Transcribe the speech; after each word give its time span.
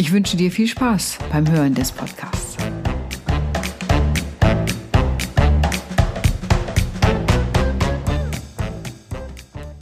Ich 0.00 0.12
wünsche 0.12 0.38
dir 0.38 0.50
viel 0.50 0.66
Spaß 0.66 1.18
beim 1.30 1.46
Hören 1.52 1.74
des 1.74 1.92
Podcasts. 1.92 2.56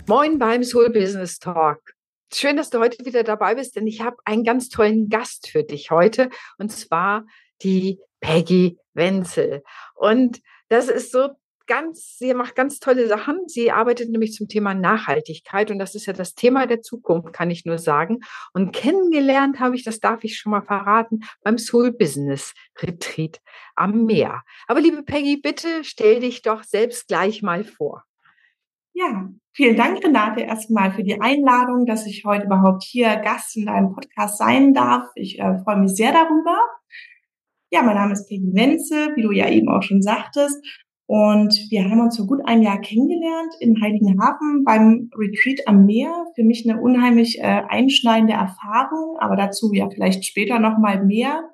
Moin 0.08 0.36
beim 0.40 0.64
Soul 0.64 0.90
Business 0.90 1.38
Talk. 1.38 1.94
Schön, 2.34 2.56
dass 2.56 2.70
du 2.70 2.80
heute 2.80 3.04
wieder 3.06 3.22
dabei 3.22 3.54
bist, 3.54 3.76
denn 3.76 3.86
ich 3.86 4.00
habe 4.00 4.16
einen 4.24 4.42
ganz 4.42 4.70
tollen 4.70 5.08
Gast 5.08 5.50
für 5.50 5.62
dich 5.62 5.92
heute 5.92 6.30
und 6.58 6.72
zwar 6.72 7.24
die 7.62 8.00
Peggy 8.18 8.76
Wenzel. 8.94 9.62
Und 9.94 10.40
das 10.68 10.88
ist 10.88 11.12
so 11.12 11.28
ganz, 11.68 12.18
sie 12.18 12.34
macht 12.34 12.56
ganz 12.56 12.80
tolle 12.80 13.06
Sachen. 13.06 13.46
Sie 13.46 13.70
arbeitet 13.70 14.10
nämlich 14.10 14.32
zum 14.32 14.48
Thema 14.48 14.74
Nachhaltigkeit 14.74 15.70
und 15.70 15.78
das 15.78 15.94
ist 15.94 16.06
ja 16.06 16.12
das 16.12 16.34
Thema 16.34 16.66
der 16.66 16.82
Zukunft, 16.82 17.32
kann 17.32 17.50
ich 17.50 17.64
nur 17.64 17.78
sagen. 17.78 18.18
Und 18.52 18.72
kennengelernt 18.72 19.60
habe 19.60 19.76
ich, 19.76 19.84
das 19.84 20.00
darf 20.00 20.24
ich 20.24 20.38
schon 20.38 20.50
mal 20.50 20.62
verraten, 20.62 21.20
beim 21.44 21.58
Soul 21.58 21.92
Business 21.92 22.54
Retreat 22.82 23.40
am 23.76 24.06
Meer. 24.06 24.42
Aber 24.66 24.80
liebe 24.80 25.04
Peggy, 25.04 25.36
bitte 25.36 25.84
stell 25.84 26.18
dich 26.18 26.42
doch 26.42 26.64
selbst 26.64 27.06
gleich 27.06 27.42
mal 27.42 27.62
vor. 27.62 28.02
Ja, 28.94 29.28
vielen 29.52 29.76
Dank, 29.76 30.02
Renate, 30.02 30.40
erstmal 30.40 30.90
für 30.90 31.04
die 31.04 31.20
Einladung, 31.20 31.86
dass 31.86 32.04
ich 32.06 32.24
heute 32.24 32.46
überhaupt 32.46 32.82
hier 32.82 33.14
Gast 33.16 33.56
in 33.56 33.66
deinem 33.66 33.94
Podcast 33.94 34.38
sein 34.38 34.74
darf. 34.74 35.04
Ich 35.14 35.38
äh, 35.38 35.58
freue 35.62 35.76
mich 35.76 35.94
sehr 35.94 36.12
darüber. 36.12 36.58
Ja, 37.70 37.82
mein 37.82 37.94
Name 37.94 38.14
ist 38.14 38.26
Peggy 38.28 38.50
Wenzel, 38.54 39.14
wie 39.14 39.22
du 39.22 39.30
ja 39.30 39.48
eben 39.48 39.68
auch 39.68 39.82
schon 39.82 40.02
sagtest. 40.02 40.56
Und 41.08 41.54
wir 41.70 41.88
haben 41.88 42.02
uns 42.02 42.18
vor 42.18 42.26
gut 42.26 42.40
einem 42.44 42.60
Jahr 42.60 42.82
kennengelernt 42.82 43.54
in 43.60 43.80
Heiligenhafen 43.80 44.62
beim 44.62 45.08
Retreat 45.16 45.66
am 45.66 45.86
Meer. 45.86 46.26
Für 46.34 46.44
mich 46.44 46.68
eine 46.68 46.82
unheimlich 46.82 47.38
äh, 47.38 47.62
einschneidende 47.66 48.34
Erfahrung, 48.34 49.16
aber 49.18 49.34
dazu 49.34 49.72
ja 49.72 49.88
vielleicht 49.88 50.26
später 50.26 50.58
noch 50.58 50.76
mal 50.76 51.02
mehr. 51.02 51.48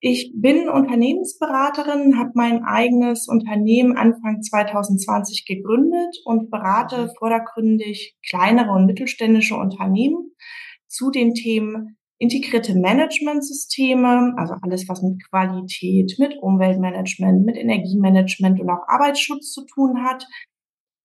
Ich 0.00 0.30
bin 0.36 0.68
Unternehmensberaterin, 0.68 2.18
habe 2.18 2.32
mein 2.34 2.64
eigenes 2.64 3.28
Unternehmen 3.28 3.96
Anfang 3.96 4.42
2020 4.42 5.46
gegründet 5.46 6.14
und 6.26 6.50
berate 6.50 7.14
vordergründig 7.18 8.18
kleinere 8.28 8.72
und 8.72 8.84
mittelständische 8.84 9.56
Unternehmen 9.56 10.32
zu 10.86 11.10
den 11.10 11.32
Themen 11.32 11.96
integrierte 12.18 12.74
Managementsysteme, 12.74 14.34
also 14.36 14.54
alles, 14.62 14.88
was 14.88 15.02
mit 15.02 15.22
Qualität, 15.28 16.16
mit 16.18 16.36
Umweltmanagement, 16.40 17.44
mit 17.44 17.56
Energiemanagement 17.56 18.60
und 18.60 18.70
auch 18.70 18.88
Arbeitsschutz 18.88 19.52
zu 19.52 19.66
tun 19.66 20.02
hat. 20.04 20.26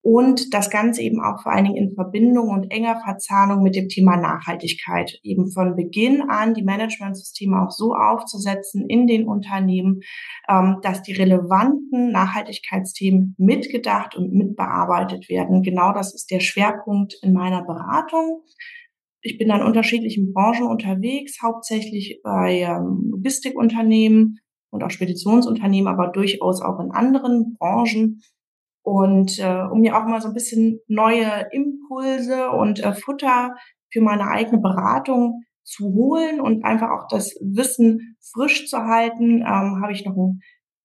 Und 0.04 0.56
das 0.56 0.72
Ganze 0.72 1.04
eben 1.04 1.22
auch 1.22 1.44
vor 1.44 1.52
allen 1.52 1.66
Dingen 1.66 1.78
in 1.78 1.94
Verbindung 1.94 2.50
und 2.50 2.72
enger 2.72 3.00
Verzahnung 3.04 3.62
mit 3.62 3.76
dem 3.76 3.88
Thema 3.88 4.18
Nachhaltigkeit. 4.18 5.20
Eben 5.22 5.52
von 5.52 5.76
Beginn 5.76 6.24
an 6.28 6.56
die 6.56 6.64
Managementsysteme 6.64 7.62
auch 7.62 7.70
so 7.70 7.94
aufzusetzen 7.94 8.90
in 8.90 9.06
den 9.06 9.28
Unternehmen, 9.28 10.00
ähm, 10.50 10.78
dass 10.82 11.04
die 11.04 11.14
relevanten 11.14 12.12
Nachhaltigkeitsthemen 12.12 13.36
mitgedacht 13.38 14.16
und 14.16 14.34
mitbearbeitet 14.34 15.30
werden. 15.30 15.62
Genau 15.62 15.94
das 15.94 16.16
ist 16.16 16.32
der 16.32 16.40
Schwerpunkt 16.40 17.20
in 17.22 17.34
meiner 17.34 17.64
Beratung. 17.64 18.42
Ich 19.22 19.38
bin 19.38 19.52
an 19.52 19.64
unterschiedlichen 19.64 20.34
Branchen 20.34 20.68
unterwegs, 20.68 21.42
hauptsächlich 21.42 22.22
bei 22.24 22.62
ähm, 22.62 23.10
Logistikunternehmen 23.12 24.40
und 24.72 24.84
auch 24.84 24.90
Speditionsunternehmen, 24.90 25.92
aber 25.92 26.08
durchaus 26.08 26.62
auch 26.62 26.80
in 26.80 26.92
anderen 26.92 27.56
Branchen. 27.60 28.22
Und 28.84 29.38
äh, 29.38 29.64
um 29.72 29.82
mir 29.82 29.96
auch 29.96 30.06
mal 30.06 30.22
so 30.22 30.30
ein 30.30 30.34
bisschen 30.34 30.80
neue 30.88 31.48
Impulse 31.52 32.50
und 32.50 32.84
äh, 32.84 32.94
Futter 32.94 33.56
für 33.92 34.02
meine 34.02 34.28
eigene 34.28 34.60
Beratung 34.60 35.44
zu 35.64 35.86
holen 35.94 36.42
und 36.42 36.66
einfach 36.66 36.90
auch 36.90 37.08
das 37.08 37.36
Wissen 37.42 38.18
frisch 38.34 38.68
zu 38.68 38.80
halten, 38.80 39.42
ähm, 39.42 39.82
habe 39.82 39.92
ich 39.92 40.04
noch 40.04 40.16
ein 40.16 40.40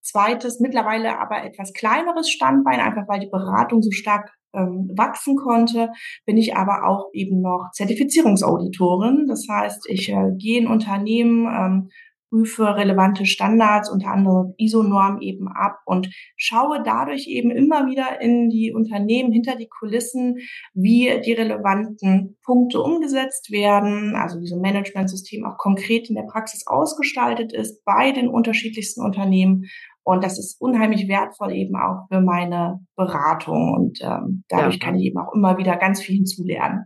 zweites, 0.07 0.59
mittlerweile 0.59 1.19
aber 1.19 1.43
etwas 1.43 1.73
kleineres 1.73 2.29
Standbein, 2.29 2.79
einfach 2.79 3.07
weil 3.07 3.19
die 3.19 3.29
Beratung 3.29 3.81
so 3.81 3.91
stark 3.91 4.31
ähm, 4.53 4.89
wachsen 4.95 5.35
konnte, 5.35 5.89
bin 6.25 6.37
ich 6.37 6.55
aber 6.55 6.87
auch 6.87 7.09
eben 7.13 7.41
noch 7.41 7.69
Zertifizierungsauditorin. 7.73 9.25
Das 9.27 9.45
heißt, 9.49 9.87
ich 9.89 10.09
äh, 10.09 10.31
gehe 10.37 10.59
in 10.59 10.67
Unternehmen, 10.67 11.45
ähm, 11.45 11.89
prüfe 12.29 12.75
relevante 12.75 13.25
Standards, 13.25 13.89
unter 13.89 14.09
anderem 14.09 14.53
ISO-Norm 14.57 15.21
eben 15.21 15.47
ab 15.47 15.79
und 15.85 16.09
schaue 16.35 16.83
dadurch 16.83 17.27
eben 17.27 17.51
immer 17.51 17.85
wieder 17.85 18.21
in 18.21 18.49
die 18.49 18.73
Unternehmen 18.73 19.31
hinter 19.31 19.55
die 19.55 19.69
Kulissen, 19.69 20.37
wie 20.73 21.21
die 21.25 21.33
relevanten 21.33 22.37
Punkte 22.43 22.81
umgesetzt 22.81 23.51
werden, 23.51 24.15
also 24.15 24.41
wie 24.41 24.47
so 24.47 24.55
ein 24.55 24.61
Managementsystem 24.61 25.45
auch 25.45 25.57
konkret 25.57 26.09
in 26.09 26.15
der 26.15 26.27
Praxis 26.29 26.67
ausgestaltet 26.67 27.53
ist 27.53 27.83
bei 27.85 28.11
den 28.11 28.27
unterschiedlichsten 28.27 29.01
Unternehmen 29.01 29.65
und 30.07 30.23
das 30.23 30.39
ist 30.39 30.61
unheimlich 30.61 31.09
wertvoll 31.09 31.51
eben 31.51 31.75
auch 31.75 32.07
für 32.07 32.21
meine 32.21 32.79
Beratung. 32.95 33.73
Und 33.73 33.99
ähm, 34.01 34.45
dadurch 34.47 34.75
ja. 34.75 34.85
kann 34.85 34.95
ich 34.95 35.07
eben 35.07 35.19
auch 35.19 35.33
immer 35.33 35.57
wieder 35.57 35.75
ganz 35.75 36.01
viel 36.01 36.15
hinzulernen. 36.15 36.85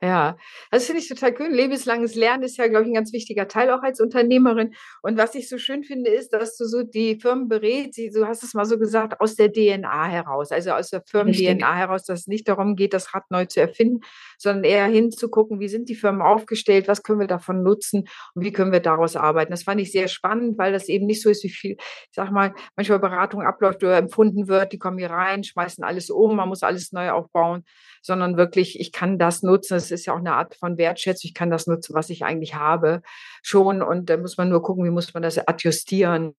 Ja, 0.00 0.36
das 0.70 0.86
finde 0.86 1.00
ich 1.00 1.08
total 1.08 1.34
cool. 1.40 1.48
Lebenslanges 1.48 2.14
Lernen 2.14 2.44
ist 2.44 2.56
ja, 2.56 2.68
glaube 2.68 2.84
ich, 2.84 2.90
ein 2.90 2.94
ganz 2.94 3.12
wichtiger 3.12 3.48
Teil 3.48 3.68
auch 3.70 3.82
als 3.82 4.00
Unternehmerin. 4.00 4.74
Und 5.02 5.18
was 5.18 5.34
ich 5.34 5.48
so 5.48 5.58
schön 5.58 5.82
finde, 5.82 6.08
ist, 6.08 6.32
dass 6.32 6.56
du 6.56 6.66
so 6.66 6.84
die 6.84 7.18
Firmen 7.18 7.48
berätst, 7.48 7.98
du 8.14 8.24
hast 8.28 8.44
es 8.44 8.54
mal 8.54 8.64
so 8.64 8.78
gesagt, 8.78 9.20
aus 9.20 9.34
der 9.34 9.52
DNA 9.52 10.06
heraus, 10.06 10.52
also 10.52 10.70
aus 10.70 10.90
der 10.90 11.02
Firmen-DNA 11.02 11.74
heraus, 11.74 12.04
dass 12.04 12.20
es 12.20 12.26
nicht 12.28 12.46
darum 12.46 12.76
geht, 12.76 12.94
das 12.94 13.12
Rad 13.12 13.28
neu 13.30 13.46
zu 13.46 13.60
erfinden, 13.60 14.02
sondern 14.36 14.62
eher 14.62 14.86
hinzugucken, 14.86 15.58
wie 15.58 15.68
sind 15.68 15.88
die 15.88 15.96
Firmen 15.96 16.22
aufgestellt, 16.22 16.86
was 16.86 17.02
können 17.02 17.18
wir 17.18 17.26
davon 17.26 17.64
nutzen 17.64 18.08
und 18.36 18.44
wie 18.44 18.52
können 18.52 18.70
wir 18.70 18.80
daraus 18.80 19.16
arbeiten. 19.16 19.50
Das 19.50 19.64
fand 19.64 19.80
ich 19.80 19.90
sehr 19.90 20.06
spannend, 20.06 20.58
weil 20.58 20.72
das 20.72 20.88
eben 20.88 21.06
nicht 21.06 21.22
so 21.22 21.28
ist, 21.28 21.42
wie 21.42 21.50
viel, 21.50 21.72
ich 21.72 22.08
sag 22.12 22.30
mal, 22.30 22.54
manchmal 22.76 23.00
Beratung 23.00 23.42
abläuft 23.42 23.82
oder 23.82 23.96
empfunden 23.96 24.46
wird, 24.46 24.72
die 24.72 24.78
kommen 24.78 24.98
hier 24.98 25.10
rein, 25.10 25.42
schmeißen 25.42 25.82
alles 25.82 26.08
um, 26.08 26.36
man 26.36 26.48
muss 26.48 26.62
alles 26.62 26.92
neu 26.92 27.10
aufbauen, 27.10 27.64
sondern 28.00 28.36
wirklich, 28.36 28.78
ich 28.78 28.92
kann 28.92 29.18
das 29.18 29.42
nutzen, 29.42 29.87
es 29.90 30.00
ist 30.00 30.06
ja 30.06 30.14
auch 30.14 30.18
eine 30.18 30.34
Art 30.34 30.54
von 30.54 30.78
Wertschätzung. 30.78 31.28
Ich 31.28 31.34
kann 31.34 31.50
das 31.50 31.66
nutzen, 31.66 31.94
was 31.94 32.10
ich 32.10 32.24
eigentlich 32.24 32.54
habe, 32.54 33.02
schon. 33.42 33.82
Und 33.82 34.10
da 34.10 34.16
muss 34.16 34.36
man 34.36 34.48
nur 34.48 34.62
gucken, 34.62 34.84
wie 34.84 34.90
muss 34.90 35.14
man 35.14 35.22
das 35.22 35.38
adjustieren 35.38 36.34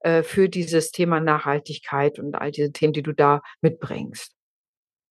äh, 0.00 0.22
für 0.22 0.48
dieses 0.48 0.90
Thema 0.90 1.20
Nachhaltigkeit 1.20 2.18
und 2.18 2.34
all 2.34 2.50
diese 2.50 2.72
Themen, 2.72 2.92
die 2.92 3.02
du 3.02 3.12
da 3.12 3.42
mitbringst. 3.60 4.37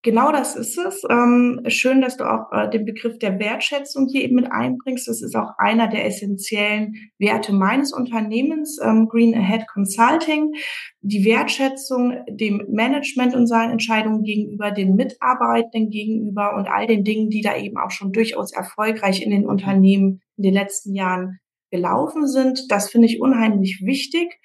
Genau 0.08 0.32
das 0.32 0.56
ist 0.56 0.78
es. 0.78 1.04
Ähm, 1.10 1.64
schön, 1.68 2.00
dass 2.00 2.16
du 2.16 2.24
auch 2.24 2.50
äh, 2.54 2.70
den 2.70 2.86
Begriff 2.86 3.20
der 3.20 3.40
Wertschätzung 3.40 4.08
hier 4.10 4.24
eben 4.24 4.36
mit 4.36 4.50
einbringst. 4.50 5.06
Das 5.06 5.22
ist 5.22 5.36
auch 5.36 5.50
einer 5.58 5.90
der 5.90 6.06
essentiellen 6.06 6.96
Werte 7.20 7.52
meines 7.52 7.92
Unternehmens, 7.92 8.80
ähm, 8.82 9.10
Green 9.10 9.36
Ahead 9.36 9.68
Consulting. 9.68 10.54
Die 11.02 11.26
Wertschätzung 11.26 12.24
dem 12.30 12.66
Management 12.70 13.36
und 13.36 13.48
seinen 13.48 13.74
Entscheidungen 13.74 14.24
gegenüber, 14.24 14.72
den 14.72 14.96
Mitarbeitenden 14.96 15.90
gegenüber 15.90 16.56
und 16.56 16.70
all 16.70 16.88
den 16.88 17.04
Dingen, 17.04 17.30
die 17.30 17.42
da 17.42 17.58
eben 17.58 17.76
auch 17.78 17.92
schon 17.92 18.14
durchaus 18.14 18.54
erfolgreich 18.54 19.22
in 19.22 19.32
den 19.32 19.46
Unternehmen 19.46 20.22
in 20.38 20.44
den 20.44 20.54
letzten 20.54 20.96
Jahren 20.96 21.40
gelaufen 21.70 22.28
sind. 22.28 22.72
Das 22.72 22.90
finde 22.90 23.08
ich 23.08 23.20
unheimlich 23.20 23.82
wichtig 23.84 24.40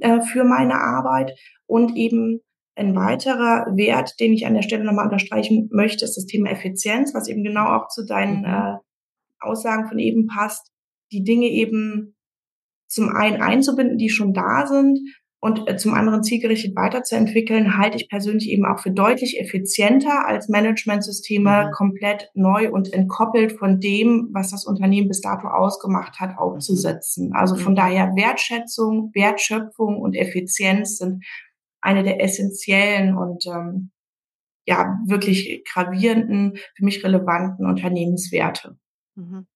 äh, 0.00 0.22
für 0.22 0.44
meine 0.44 0.80
Arbeit 0.80 1.38
und 1.66 1.98
eben 1.98 2.40
ein 2.74 2.94
weiterer 2.94 3.66
Wert, 3.76 4.18
den 4.18 4.32
ich 4.32 4.46
an 4.46 4.54
der 4.54 4.62
Stelle 4.62 4.84
nochmal 4.84 5.04
unterstreichen 5.04 5.68
möchte, 5.72 6.04
ist 6.04 6.16
das 6.16 6.26
Thema 6.26 6.50
Effizienz, 6.50 7.14
was 7.14 7.28
eben 7.28 7.44
genau 7.44 7.66
auch 7.66 7.88
zu 7.88 8.04
deinen 8.04 8.40
mhm. 8.40 8.44
äh, 8.44 8.76
Aussagen 9.40 9.88
von 9.88 9.98
eben 9.98 10.26
passt, 10.26 10.70
die 11.10 11.24
Dinge 11.24 11.48
eben 11.48 12.16
zum 12.88 13.10
einen 13.10 13.42
einzubinden, 13.42 13.98
die 13.98 14.10
schon 14.10 14.32
da 14.32 14.66
sind 14.66 14.98
und 15.40 15.68
äh, 15.68 15.76
zum 15.76 15.92
anderen 15.94 16.22
zielgerichtet 16.22 16.76
weiterzuentwickeln, 16.76 17.76
halte 17.76 17.96
ich 17.96 18.08
persönlich 18.08 18.48
eben 18.48 18.64
auch 18.64 18.78
für 18.78 18.92
deutlich 18.92 19.40
effizienter 19.40 20.26
als 20.26 20.48
Managementsysteme 20.48 21.66
mhm. 21.66 21.70
komplett 21.72 22.30
neu 22.34 22.70
und 22.70 22.92
entkoppelt 22.92 23.58
von 23.58 23.80
dem, 23.80 24.30
was 24.32 24.50
das 24.50 24.64
Unternehmen 24.64 25.08
bis 25.08 25.20
dato 25.20 25.48
ausgemacht 25.48 26.20
hat, 26.20 26.38
aufzusetzen. 26.38 27.32
Also 27.34 27.56
von 27.56 27.72
mhm. 27.72 27.76
daher 27.76 28.12
Wertschätzung, 28.14 29.10
Wertschöpfung 29.14 30.00
und 30.00 30.14
Effizienz 30.14 30.98
sind 30.98 31.24
eine 31.82 32.02
der 32.02 32.22
essentiellen 32.22 33.16
und 33.16 33.46
ähm, 33.46 33.90
ja 34.66 34.98
wirklich 35.06 35.64
gravierenden, 35.70 36.56
für 36.74 36.84
mich 36.84 37.04
relevanten 37.04 37.66
Unternehmenswerte. 37.66 38.76
Mhm. 39.16 39.46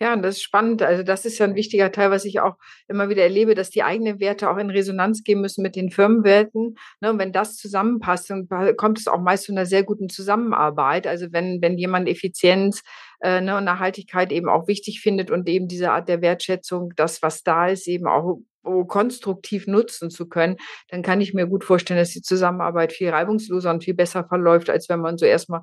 Ja, 0.00 0.12
und 0.12 0.22
das 0.22 0.36
ist 0.36 0.42
spannend. 0.42 0.80
Also 0.82 1.02
das 1.02 1.24
ist 1.24 1.38
ja 1.38 1.46
ein 1.46 1.56
wichtiger 1.56 1.90
Teil, 1.90 2.12
was 2.12 2.24
ich 2.24 2.38
auch 2.38 2.54
immer 2.86 3.08
wieder 3.08 3.24
erlebe, 3.24 3.56
dass 3.56 3.70
die 3.70 3.82
eigenen 3.82 4.20
Werte 4.20 4.48
auch 4.48 4.56
in 4.56 4.70
Resonanz 4.70 5.24
gehen 5.24 5.40
müssen 5.40 5.60
mit 5.60 5.74
den 5.74 5.90
Firmenwerten. 5.90 6.76
Ne, 7.00 7.10
und 7.10 7.18
wenn 7.18 7.32
das 7.32 7.56
zusammenpasst, 7.56 8.30
dann 8.30 8.48
kommt 8.76 9.00
es 9.00 9.08
auch 9.08 9.20
meist 9.20 9.44
zu 9.44 9.52
einer 9.52 9.66
sehr 9.66 9.82
guten 9.82 10.08
Zusammenarbeit. 10.08 11.08
Also 11.08 11.32
wenn, 11.32 11.60
wenn 11.62 11.78
jemand 11.78 12.08
Effizienz 12.08 12.82
äh, 13.20 13.40
ne, 13.40 13.56
und 13.56 13.64
Nachhaltigkeit 13.64 14.30
eben 14.30 14.48
auch 14.48 14.68
wichtig 14.68 15.00
findet 15.00 15.32
und 15.32 15.48
eben 15.48 15.66
diese 15.66 15.90
Art 15.90 16.08
der 16.08 16.22
Wertschätzung, 16.22 16.92
das, 16.94 17.20
was 17.20 17.42
da 17.42 17.66
ist, 17.66 17.88
eben 17.88 18.06
auch 18.06 18.38
konstruktiv 18.62 19.66
nutzen 19.66 20.10
zu 20.10 20.28
können, 20.28 20.56
dann 20.88 21.02
kann 21.02 21.20
ich 21.20 21.34
mir 21.34 21.46
gut 21.46 21.64
vorstellen, 21.64 21.98
dass 21.98 22.10
die 22.10 22.22
Zusammenarbeit 22.22 22.92
viel 22.92 23.10
reibungsloser 23.10 23.70
und 23.70 23.84
viel 23.84 23.94
besser 23.94 24.24
verläuft, 24.24 24.70
als 24.70 24.88
wenn 24.88 25.00
man 25.00 25.18
so 25.18 25.26
erstmal 25.26 25.62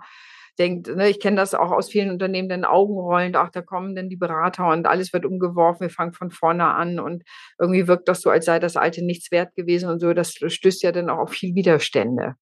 denkt, 0.57 0.87
ne, 0.95 1.09
ich 1.09 1.19
kenne 1.19 1.35
das 1.35 1.53
auch 1.53 1.71
aus 1.71 1.89
vielen 1.89 2.11
Unternehmen, 2.11 2.49
dann 2.49 2.65
Augenrollen, 2.65 3.35
ach, 3.35 3.49
da 3.51 3.61
kommen 3.61 3.95
dann 3.95 4.09
die 4.09 4.15
Berater 4.15 4.69
und 4.69 4.87
alles 4.87 5.13
wird 5.13 5.25
umgeworfen, 5.25 5.81
wir 5.81 5.89
fangen 5.89 6.13
von 6.13 6.31
vorne 6.31 6.65
an 6.65 6.99
und 6.99 7.23
irgendwie 7.59 7.87
wirkt 7.87 8.07
das 8.07 8.21
so, 8.21 8.29
als 8.29 8.45
sei 8.45 8.59
das 8.59 8.77
Alte 8.77 9.03
nichts 9.03 9.31
wert 9.31 9.53
gewesen 9.55 9.89
und 9.89 9.99
so. 9.99 10.13
Das 10.13 10.33
stößt 10.33 10.83
ja 10.83 10.91
dann 10.91 11.09
auch 11.09 11.19
auf 11.19 11.31
viel 11.31 11.55
Widerstände. 11.55 12.35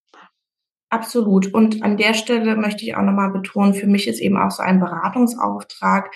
Absolut. 0.90 1.52
Und 1.54 1.82
an 1.82 1.98
der 1.98 2.14
Stelle 2.14 2.56
möchte 2.56 2.84
ich 2.86 2.96
auch 2.96 3.02
nochmal 3.02 3.32
betonen, 3.32 3.74
für 3.74 3.88
mich 3.88 4.08
ist 4.08 4.20
eben 4.20 4.38
auch 4.38 4.52
so 4.52 4.62
ein 4.62 4.80
Beratungsauftrag 4.80 6.14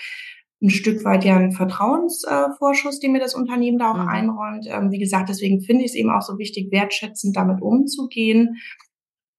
ein 0.60 0.70
Stück 0.70 1.04
weit 1.04 1.24
ja 1.24 1.36
ein 1.36 1.52
Vertrauensvorschuss, 1.52 2.98
den 2.98 3.12
mir 3.12 3.20
das 3.20 3.34
Unternehmen 3.34 3.78
da 3.78 3.92
auch 3.92 4.02
mhm. 4.02 4.08
einräumt. 4.08 4.66
Ähm, 4.68 4.90
wie 4.90 4.98
gesagt, 4.98 5.28
deswegen 5.28 5.60
finde 5.60 5.84
ich 5.84 5.92
es 5.92 5.96
eben 5.96 6.10
auch 6.10 6.22
so 6.22 6.38
wichtig, 6.38 6.72
wertschätzend 6.72 7.36
damit 7.36 7.62
umzugehen. 7.62 8.56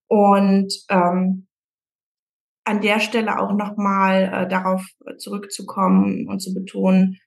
Und 0.08 0.74
ähm, 0.90 1.48
an 2.64 2.82
der 2.82 3.00
Stelle 3.00 3.40
auch 3.40 3.54
nochmal 3.54 4.32
äh, 4.34 4.48
darauf 4.48 4.86
zurückzukommen 5.18 6.28
und 6.28 6.40
zu 6.40 6.54
betonen, 6.54 7.18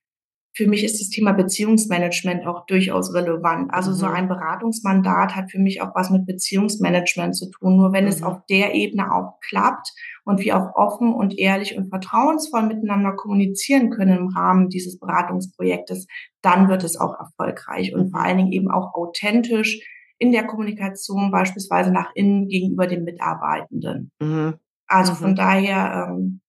für 0.54 0.66
mich 0.66 0.84
ist 0.84 1.00
das 1.00 1.08
Thema 1.08 1.32
Beziehungsmanagement 1.32 2.46
auch 2.46 2.66
durchaus 2.66 3.14
relevant. 3.14 3.72
Also 3.72 3.90
mhm. 3.90 3.94
so 3.94 4.06
ein 4.06 4.28
Beratungsmandat 4.28 5.34
hat 5.34 5.50
für 5.50 5.58
mich 5.58 5.80
auch 5.80 5.94
was 5.94 6.10
mit 6.10 6.26
Beziehungsmanagement 6.26 7.34
zu 7.34 7.50
tun. 7.50 7.76
Nur 7.76 7.92
wenn 7.92 8.04
mhm. 8.04 8.10
es 8.10 8.22
auf 8.22 8.44
der 8.50 8.74
Ebene 8.74 9.14
auch 9.14 9.40
klappt 9.40 9.92
und 10.24 10.40
wir 10.40 10.58
auch 10.58 10.74
offen 10.74 11.14
und 11.14 11.38
ehrlich 11.38 11.76
und 11.76 11.88
vertrauensvoll 11.88 12.64
miteinander 12.64 13.12
kommunizieren 13.12 13.90
können 13.90 14.18
im 14.18 14.28
Rahmen 14.28 14.68
dieses 14.68 14.98
Beratungsprojektes, 14.98 16.06
dann 16.42 16.68
wird 16.68 16.84
es 16.84 17.00
auch 17.00 17.18
erfolgreich 17.18 17.94
und 17.94 18.10
vor 18.10 18.20
allen 18.20 18.36
Dingen 18.36 18.52
eben 18.52 18.70
auch 18.70 18.94
authentisch 18.94 19.80
in 20.18 20.32
der 20.32 20.46
Kommunikation 20.46 21.30
beispielsweise 21.30 21.90
nach 21.90 22.10
innen 22.14 22.46
gegenüber 22.48 22.86
den 22.86 23.04
Mitarbeitenden. 23.04 24.10
Mhm. 24.20 24.54
Also 24.86 25.14
von 25.14 25.30
mhm. 25.30 25.36
daher 25.36 26.08
ähm, 26.10 26.41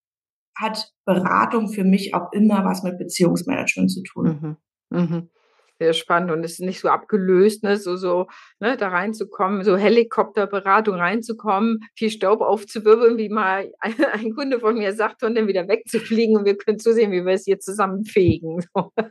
hat 0.55 0.91
Beratung 1.05 1.69
für 1.69 1.83
mich 1.83 2.13
auch 2.13 2.31
immer 2.31 2.65
was 2.65 2.83
mit 2.83 2.97
Beziehungsmanagement 2.97 3.91
zu 3.91 4.03
tun. 4.03 4.57
Mhm. 4.89 4.99
Mhm. 4.99 5.29
Sehr 5.79 5.93
spannend 5.93 6.31
und 6.31 6.45
es 6.45 6.53
ist 6.53 6.59
nicht 6.59 6.79
so 6.79 6.87
abgelöst, 6.87 7.63
ne, 7.63 7.77
so, 7.77 7.97
so 7.97 8.27
ne, 8.59 8.77
da 8.77 8.89
reinzukommen, 8.89 9.63
so 9.63 9.75
Helikopterberatung 9.75 10.95
reinzukommen, 10.95 11.79
viel 11.95 12.11
Staub 12.11 12.41
aufzuwirbeln, 12.41 13.17
wie 13.17 13.29
mal 13.29 13.71
ein, 13.79 13.95
ein, 14.13 14.35
Kunde 14.35 14.59
von 14.59 14.77
mir 14.77 14.93
sagte, 14.93 15.25
und 15.25 15.35
dann 15.35 15.47
wieder 15.47 15.67
wegzufliegen 15.67 16.37
und 16.37 16.45
wir 16.45 16.57
können 16.57 16.79
zusehen, 16.79 17.11
wie 17.11 17.25
wir 17.25 17.33
es 17.33 17.45
hier 17.45 17.59
zusammenfegen. 17.59 18.61
So. 18.73 18.91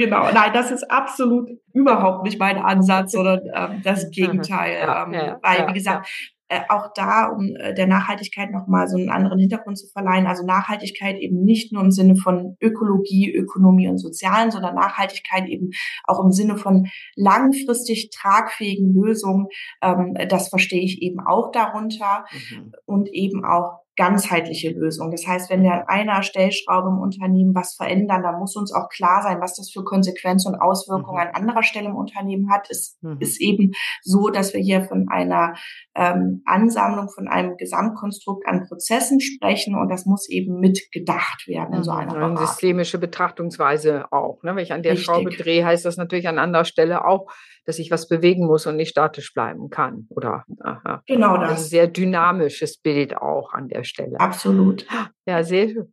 Genau, 0.00 0.30
nein, 0.32 0.52
das 0.54 0.70
ist 0.70 0.88
absolut 0.92 1.50
überhaupt 1.74 2.22
nicht 2.22 2.38
mein 2.38 2.58
Ansatz, 2.58 3.10
sondern 3.10 3.40
ähm, 3.52 3.82
das 3.82 4.08
Gegenteil. 4.12 4.78
Ja, 4.80 5.04
ähm, 5.04 5.12
ja, 5.12 5.40
weil, 5.42 5.58
ja, 5.58 5.68
wie 5.68 5.72
gesagt, 5.72 6.08
äh, 6.48 6.60
auch 6.68 6.92
da, 6.94 7.26
um 7.26 7.54
äh, 7.56 7.74
der 7.74 7.86
Nachhaltigkeit 7.86 8.50
nochmal 8.50 8.88
so 8.88 8.96
einen 8.96 9.10
anderen 9.10 9.38
Hintergrund 9.38 9.78
zu 9.78 9.86
verleihen. 9.88 10.26
Also 10.26 10.46
Nachhaltigkeit 10.46 11.18
eben 11.18 11.44
nicht 11.44 11.72
nur 11.72 11.82
im 11.82 11.90
Sinne 11.90 12.16
von 12.16 12.56
Ökologie, 12.60 13.30
Ökonomie 13.34 13.88
und 13.88 13.98
Sozialen, 13.98 14.50
sondern 14.50 14.74
Nachhaltigkeit 14.74 15.46
eben 15.46 15.70
auch 16.04 16.24
im 16.24 16.32
Sinne 16.32 16.56
von 16.56 16.88
langfristig 17.16 18.10
tragfähigen 18.10 18.94
Lösungen. 18.94 19.48
Ähm, 19.82 20.14
das 20.28 20.48
verstehe 20.48 20.82
ich 20.82 21.02
eben 21.02 21.20
auch 21.20 21.50
darunter 21.52 22.24
mhm. 22.32 22.72
und 22.86 23.08
eben 23.12 23.44
auch 23.44 23.80
ganzheitliche 23.98 24.70
Lösung. 24.70 25.10
Das 25.10 25.26
heißt, 25.26 25.50
wenn 25.50 25.62
wir 25.62 25.72
an 25.72 25.82
einer 25.88 26.22
Stellschraube 26.22 26.88
im 26.88 27.00
Unternehmen 27.00 27.52
was 27.54 27.74
verändern, 27.74 28.22
dann 28.22 28.38
muss 28.38 28.54
uns 28.54 28.72
auch 28.72 28.88
klar 28.88 29.22
sein, 29.22 29.40
was 29.40 29.56
das 29.56 29.70
für 29.72 29.82
Konsequenzen 29.82 30.54
und 30.54 30.60
Auswirkungen 30.60 31.20
mhm. 31.20 31.28
an 31.28 31.34
anderer 31.34 31.64
Stelle 31.64 31.88
im 31.88 31.96
Unternehmen 31.96 32.48
hat. 32.50 32.68
Es 32.70 32.96
mhm. 33.02 33.16
ist 33.18 33.40
eben 33.40 33.72
so, 34.02 34.28
dass 34.28 34.54
wir 34.54 34.60
hier 34.60 34.84
von 34.84 35.08
einer 35.10 35.54
ähm, 35.96 36.42
Ansammlung, 36.46 37.08
von 37.08 37.26
einem 37.26 37.56
Gesamtkonstrukt 37.56 38.46
an 38.46 38.66
Prozessen 38.68 39.20
sprechen 39.20 39.74
und 39.74 39.88
das 39.88 40.06
muss 40.06 40.28
eben 40.28 40.60
mitgedacht 40.60 41.48
werden 41.48 41.74
in 41.74 41.82
so 41.82 41.90
mhm. 41.90 41.98
einer. 41.98 42.14
Eine 42.14 42.36
systemische 42.38 42.98
Betrachtungsweise 42.98 44.12
auch. 44.12 44.42
Ne? 44.44 44.54
Wenn 44.54 44.62
ich 44.62 44.72
an 44.72 44.84
der 44.84 44.92
Richtig. 44.92 45.06
Schraube 45.06 45.30
drehe, 45.30 45.66
heißt 45.66 45.84
das 45.84 45.96
natürlich 45.96 46.28
an 46.28 46.38
anderer 46.38 46.64
Stelle 46.64 47.04
auch, 47.04 47.26
dass 47.68 47.78
ich 47.78 47.90
was 47.90 48.08
bewegen 48.08 48.46
muss 48.46 48.66
und 48.66 48.76
nicht 48.76 48.88
statisch 48.88 49.34
bleiben 49.34 49.68
kann. 49.68 50.06
Oder 50.08 50.46
aha. 50.60 51.02
genau 51.06 51.36
das. 51.36 51.50
Ein 51.50 51.64
sehr 51.68 51.86
dynamisches 51.86 52.78
Bild 52.78 53.14
auch 53.14 53.52
an 53.52 53.68
der 53.68 53.84
Stelle. 53.84 54.18
Absolut. 54.18 54.86
Ja, 55.26 55.44
sehr 55.44 55.68
schön. 55.68 55.92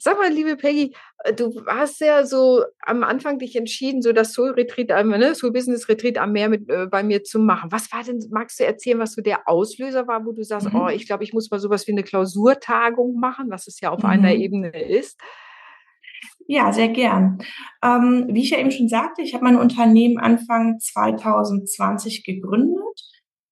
Sag 0.00 0.18
mal, 0.18 0.32
liebe 0.32 0.56
Peggy, 0.56 0.96
äh, 1.18 1.32
du 1.32 1.64
hast 1.68 2.00
ja 2.00 2.26
so 2.26 2.64
am 2.80 3.04
Anfang 3.04 3.38
dich 3.38 3.54
entschieden, 3.54 4.02
so 4.02 4.12
das 4.12 4.32
Soul 4.32 4.50
Retreat, 4.50 4.88
ne, 5.06 5.34
Soul 5.36 5.52
Business 5.52 5.88
Retreat 5.88 6.18
am 6.18 6.32
Meer 6.32 6.48
mit 6.48 6.68
äh, 6.68 6.86
bei 6.86 7.04
mir 7.04 7.22
zu 7.22 7.38
machen. 7.38 7.70
Was 7.70 7.92
war 7.92 8.02
denn, 8.02 8.18
magst 8.32 8.58
du 8.58 8.64
erzählen, 8.64 8.98
was 8.98 9.14
so 9.14 9.22
der 9.22 9.48
Auslöser 9.48 10.08
war, 10.08 10.26
wo 10.26 10.32
du 10.32 10.42
sagst, 10.42 10.72
mhm. 10.72 10.80
oh, 10.80 10.88
ich 10.88 11.06
glaube, 11.06 11.22
ich 11.22 11.32
muss 11.32 11.52
mal 11.52 11.60
sowas 11.60 11.86
wie 11.86 11.92
eine 11.92 12.02
Klausurtagung 12.02 13.20
machen, 13.20 13.46
was 13.48 13.68
es 13.68 13.80
ja 13.80 13.90
auf 13.90 14.02
mhm. 14.02 14.10
einer 14.10 14.34
Ebene 14.34 14.70
ist? 14.70 15.20
Ja, 16.54 16.70
sehr 16.70 16.88
gern. 16.88 17.38
Ähm, 17.82 18.26
wie 18.28 18.42
ich 18.42 18.50
ja 18.50 18.58
eben 18.58 18.70
schon 18.70 18.86
sagte, 18.86 19.22
ich 19.22 19.32
habe 19.32 19.44
mein 19.44 19.56
Unternehmen 19.56 20.18
Anfang 20.18 20.78
2020 20.78 22.24
gegründet 22.24 23.00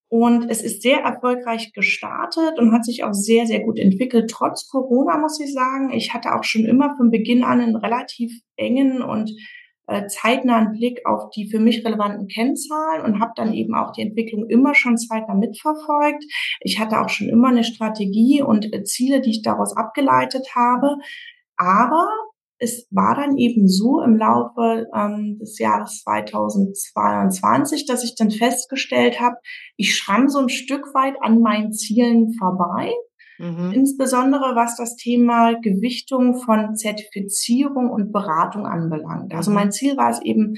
und 0.08 0.50
es 0.50 0.61
ist 0.61 0.82
sehr 0.82 0.99
erfolgreich 0.99 1.73
gestartet 1.73 2.58
und 2.58 2.73
hat 2.73 2.85
sich 2.85 3.02
auch 3.02 3.14
sehr, 3.14 3.47
sehr 3.47 3.61
gut 3.61 3.79
entwickelt, 3.79 4.31
trotz 4.31 4.69
Corona, 4.69 5.17
muss 5.17 5.41
ich 5.41 5.50
sagen. 5.55 5.91
Ich 5.94 6.12
hatte 6.12 6.35
auch 6.35 6.44
schon 6.44 6.67
immer 6.67 6.94
von 6.99 7.11
Beginn 7.11 7.43
an 7.43 7.62
einen 7.62 7.76
relativ 7.76 8.38
engen 8.56 9.00
und 9.00 9.31
äh, 9.87 10.06
zeitnahen 10.08 10.73
Blick 10.73 11.06
auf 11.06 11.31
die 11.31 11.50
für 11.50 11.58
mich 11.58 11.82
relevanten 11.82 12.29
Kennzahlen 12.29 13.03
und 13.03 13.19
habe 13.19 13.32
dann 13.35 13.55
eben 13.55 13.75
auch 13.75 13.93
die 13.93 14.03
Entwicklung 14.03 14.46
immer 14.50 14.75
schon 14.75 14.99
zeitnah 14.99 15.37
mitverfolgt. 15.37 16.23
Ich 16.61 16.79
hatte 16.79 17.00
auch 17.00 17.08
schon 17.08 17.31
immer 17.31 17.49
eine 17.49 17.64
Strategie 17.64 18.43
und 18.43 18.75
äh, 18.75 18.85
Ziele, 18.85 19.23
die 19.23 19.31
ich 19.31 19.41
daraus 19.41 19.75
abgeleitet 19.75 20.55
habe. 20.55 20.99
Aber 21.56 22.06
es 22.60 22.86
war 22.90 23.17
dann 23.17 23.38
eben 23.38 23.67
so 23.69 24.02
im 24.02 24.17
Laufe 24.17 24.86
ähm, 24.94 25.38
des 25.40 25.58
Jahres 25.58 26.02
2022, 26.02 27.86
dass 27.86 28.05
ich 28.05 28.14
dann 28.14 28.31
festgestellt 28.31 29.19
habe, 29.19 29.36
ich 29.76 29.96
schramm 29.96 30.29
so 30.29 30.38
ein 30.38 30.50
Stück 30.50 30.94
weit 30.94 31.14
an 31.22 31.40
meinen 31.40 31.72
Zielen 31.72 32.34
vorbei. 32.38 32.93
Mhm. 33.38 33.72
Insbesondere 33.72 34.55
was 34.55 34.76
das 34.76 34.96
Thema 34.96 35.55
Gewichtung 35.55 36.36
von 36.36 36.76
Zertifizierung 36.76 37.90
und 37.90 38.12
Beratung 38.12 38.67
anbelangt. 38.67 39.32
Also 39.34 39.50
mhm. 39.50 39.56
mein 39.56 39.72
Ziel 39.72 39.96
war 39.96 40.10
es 40.10 40.20
eben, 40.22 40.56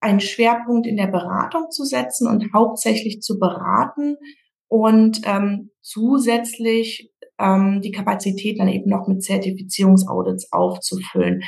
einen 0.00 0.20
Schwerpunkt 0.20 0.86
in 0.86 0.98
der 0.98 1.06
Beratung 1.06 1.70
zu 1.70 1.84
setzen 1.84 2.28
und 2.28 2.52
hauptsächlich 2.52 3.22
zu 3.22 3.38
beraten 3.38 4.16
und 4.68 5.22
ähm, 5.24 5.70
zusätzlich 5.80 7.10
ähm, 7.38 7.80
die 7.82 7.92
Kapazität 7.92 8.58
dann 8.58 8.68
eben 8.68 8.88
noch 8.88 9.08
mit 9.08 9.22
Zertifizierungsaudits 9.22 10.52
aufzufüllen. 10.52 11.42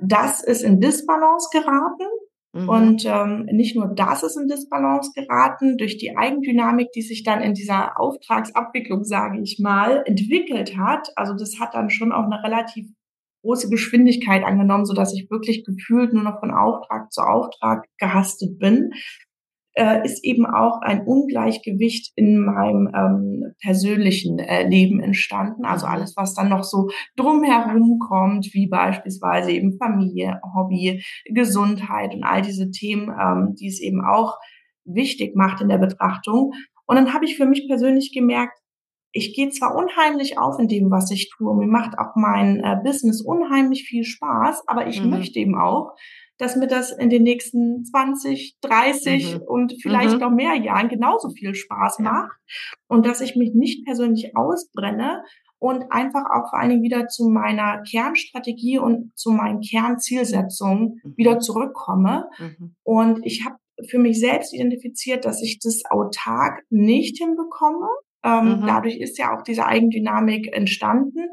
Das 0.00 0.42
ist 0.42 0.62
in 0.62 0.80
Disbalance 0.80 1.48
geraten. 1.52 2.06
Mhm. 2.54 2.68
Und 2.68 3.04
ähm, 3.06 3.46
nicht 3.50 3.76
nur 3.76 3.88
das 3.94 4.22
ist 4.22 4.36
in 4.36 4.46
Disbalance 4.46 5.12
geraten, 5.14 5.78
durch 5.78 5.96
die 5.96 6.16
Eigendynamik, 6.16 6.92
die 6.92 7.02
sich 7.02 7.24
dann 7.24 7.40
in 7.40 7.54
dieser 7.54 7.98
Auftragsabwicklung, 7.98 9.04
sage 9.04 9.40
ich 9.40 9.58
mal, 9.58 10.02
entwickelt 10.06 10.76
hat. 10.76 11.08
Also 11.16 11.34
das 11.34 11.58
hat 11.58 11.74
dann 11.74 11.88
schon 11.88 12.12
auch 12.12 12.24
eine 12.24 12.42
relativ 12.44 12.86
große 13.42 13.70
Geschwindigkeit 13.70 14.44
angenommen, 14.44 14.84
so 14.84 14.94
dass 14.94 15.14
ich 15.14 15.30
wirklich 15.30 15.64
gefühlt 15.64 16.12
nur 16.12 16.22
noch 16.22 16.40
von 16.40 16.52
Auftrag 16.52 17.10
zu 17.10 17.22
Auftrag 17.22 17.86
gehastet 17.98 18.58
bin 18.58 18.92
äh, 19.74 20.04
ist 20.04 20.24
eben 20.24 20.46
auch 20.46 20.80
ein 20.82 21.06
Ungleichgewicht 21.06 22.12
in 22.16 22.44
meinem 22.44 22.90
ähm, 22.94 23.54
persönlichen 23.60 24.38
äh, 24.38 24.68
Leben 24.68 25.00
entstanden. 25.00 25.64
Also 25.64 25.86
mhm. 25.86 25.92
alles, 25.92 26.16
was 26.16 26.34
dann 26.34 26.48
noch 26.48 26.64
so 26.64 26.88
drumherum 27.16 27.98
kommt, 27.98 28.52
wie 28.52 28.68
beispielsweise 28.68 29.52
eben 29.52 29.78
Familie, 29.78 30.40
Hobby, 30.54 31.02
Gesundheit 31.26 32.14
und 32.14 32.24
all 32.24 32.42
diese 32.42 32.70
Themen, 32.70 33.08
ähm, 33.08 33.54
die 33.58 33.68
es 33.68 33.80
eben 33.80 34.04
auch 34.04 34.38
wichtig 34.84 35.36
macht 35.36 35.60
in 35.60 35.68
der 35.68 35.78
Betrachtung. 35.78 36.52
Und 36.86 36.96
dann 36.96 37.14
habe 37.14 37.24
ich 37.24 37.36
für 37.36 37.46
mich 37.46 37.66
persönlich 37.68 38.12
gemerkt, 38.12 38.58
ich 39.14 39.34
gehe 39.34 39.50
zwar 39.50 39.76
unheimlich 39.76 40.38
auf 40.38 40.58
in 40.58 40.68
dem, 40.68 40.90
was 40.90 41.10
ich 41.10 41.30
tue, 41.30 41.54
mir 41.54 41.66
macht 41.66 41.98
auch 41.98 42.16
mein 42.16 42.60
äh, 42.60 42.76
Business 42.82 43.20
unheimlich 43.20 43.84
viel 43.84 44.04
Spaß, 44.04 44.64
aber 44.66 44.86
ich 44.86 45.02
mhm. 45.02 45.10
möchte 45.10 45.38
eben 45.38 45.54
auch, 45.54 45.92
dass 46.38 46.56
mir 46.56 46.66
das 46.66 46.90
in 46.90 47.10
den 47.10 47.22
nächsten 47.22 47.84
20, 47.84 48.56
30 48.60 49.34
mhm. 49.34 49.42
und 49.42 49.74
vielleicht 49.80 50.14
mhm. 50.14 50.20
noch 50.20 50.30
mehr 50.30 50.56
Jahren 50.56 50.88
genauso 50.88 51.30
viel 51.30 51.54
Spaß 51.54 52.00
macht 52.00 52.32
und 52.88 53.06
dass 53.06 53.20
ich 53.20 53.36
mich 53.36 53.52
nicht 53.54 53.84
persönlich 53.84 54.36
ausbrenne 54.36 55.22
und 55.62 55.92
einfach 55.92 56.24
auch 56.24 56.50
vor 56.50 56.58
allen 56.58 56.70
Dingen 56.70 56.82
wieder 56.82 57.06
zu 57.06 57.28
meiner 57.28 57.82
Kernstrategie 57.88 58.78
und 58.78 59.16
zu 59.16 59.30
meinen 59.30 59.60
Kernzielsetzungen 59.60 61.00
mhm. 61.04 61.14
wieder 61.16 61.38
zurückkomme. 61.38 62.28
Mhm. 62.38 62.74
Und 62.82 63.20
ich 63.24 63.44
habe 63.44 63.56
für 63.88 64.00
mich 64.00 64.18
selbst 64.18 64.52
identifiziert, 64.52 65.24
dass 65.24 65.40
ich 65.40 65.60
das 65.60 65.82
autark 65.88 66.64
nicht 66.68 67.18
hinbekomme. 67.18 67.88
Ähm, 68.24 68.60
mhm. 68.60 68.66
Dadurch 68.66 68.98
ist 68.98 69.18
ja 69.18 69.36
auch 69.36 69.42
diese 69.42 69.64
Eigendynamik 69.64 70.52
entstanden, 70.52 71.28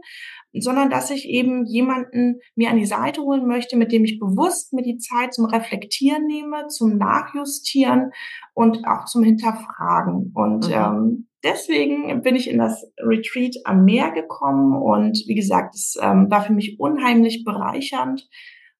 sondern 0.53 0.89
dass 0.89 1.11
ich 1.11 1.27
eben 1.27 1.65
jemanden 1.65 2.39
mir 2.55 2.69
an 2.69 2.77
die 2.77 2.85
Seite 2.85 3.21
holen 3.21 3.47
möchte, 3.47 3.77
mit 3.77 3.91
dem 3.91 4.03
ich 4.03 4.19
bewusst 4.19 4.73
mir 4.73 4.81
die 4.81 4.97
Zeit 4.97 5.33
zum 5.33 5.45
Reflektieren 5.45 6.25
nehme, 6.25 6.67
zum 6.67 6.97
Nachjustieren 6.97 8.11
und 8.53 8.85
auch 8.87 9.05
zum 9.05 9.23
Hinterfragen. 9.23 10.31
Und 10.33 10.67
mhm. 10.67 10.73
ähm, 10.73 11.27
deswegen 11.43 12.21
bin 12.21 12.35
ich 12.35 12.49
in 12.49 12.57
das 12.57 12.91
Retreat 12.99 13.55
am 13.65 13.85
Meer 13.85 14.11
gekommen 14.11 14.73
und 14.73 15.23
wie 15.27 15.35
gesagt, 15.35 15.75
es 15.75 15.95
ähm, 16.01 16.29
war 16.29 16.41
für 16.41 16.53
mich 16.53 16.79
unheimlich 16.79 17.43
bereichernd. 17.43 18.27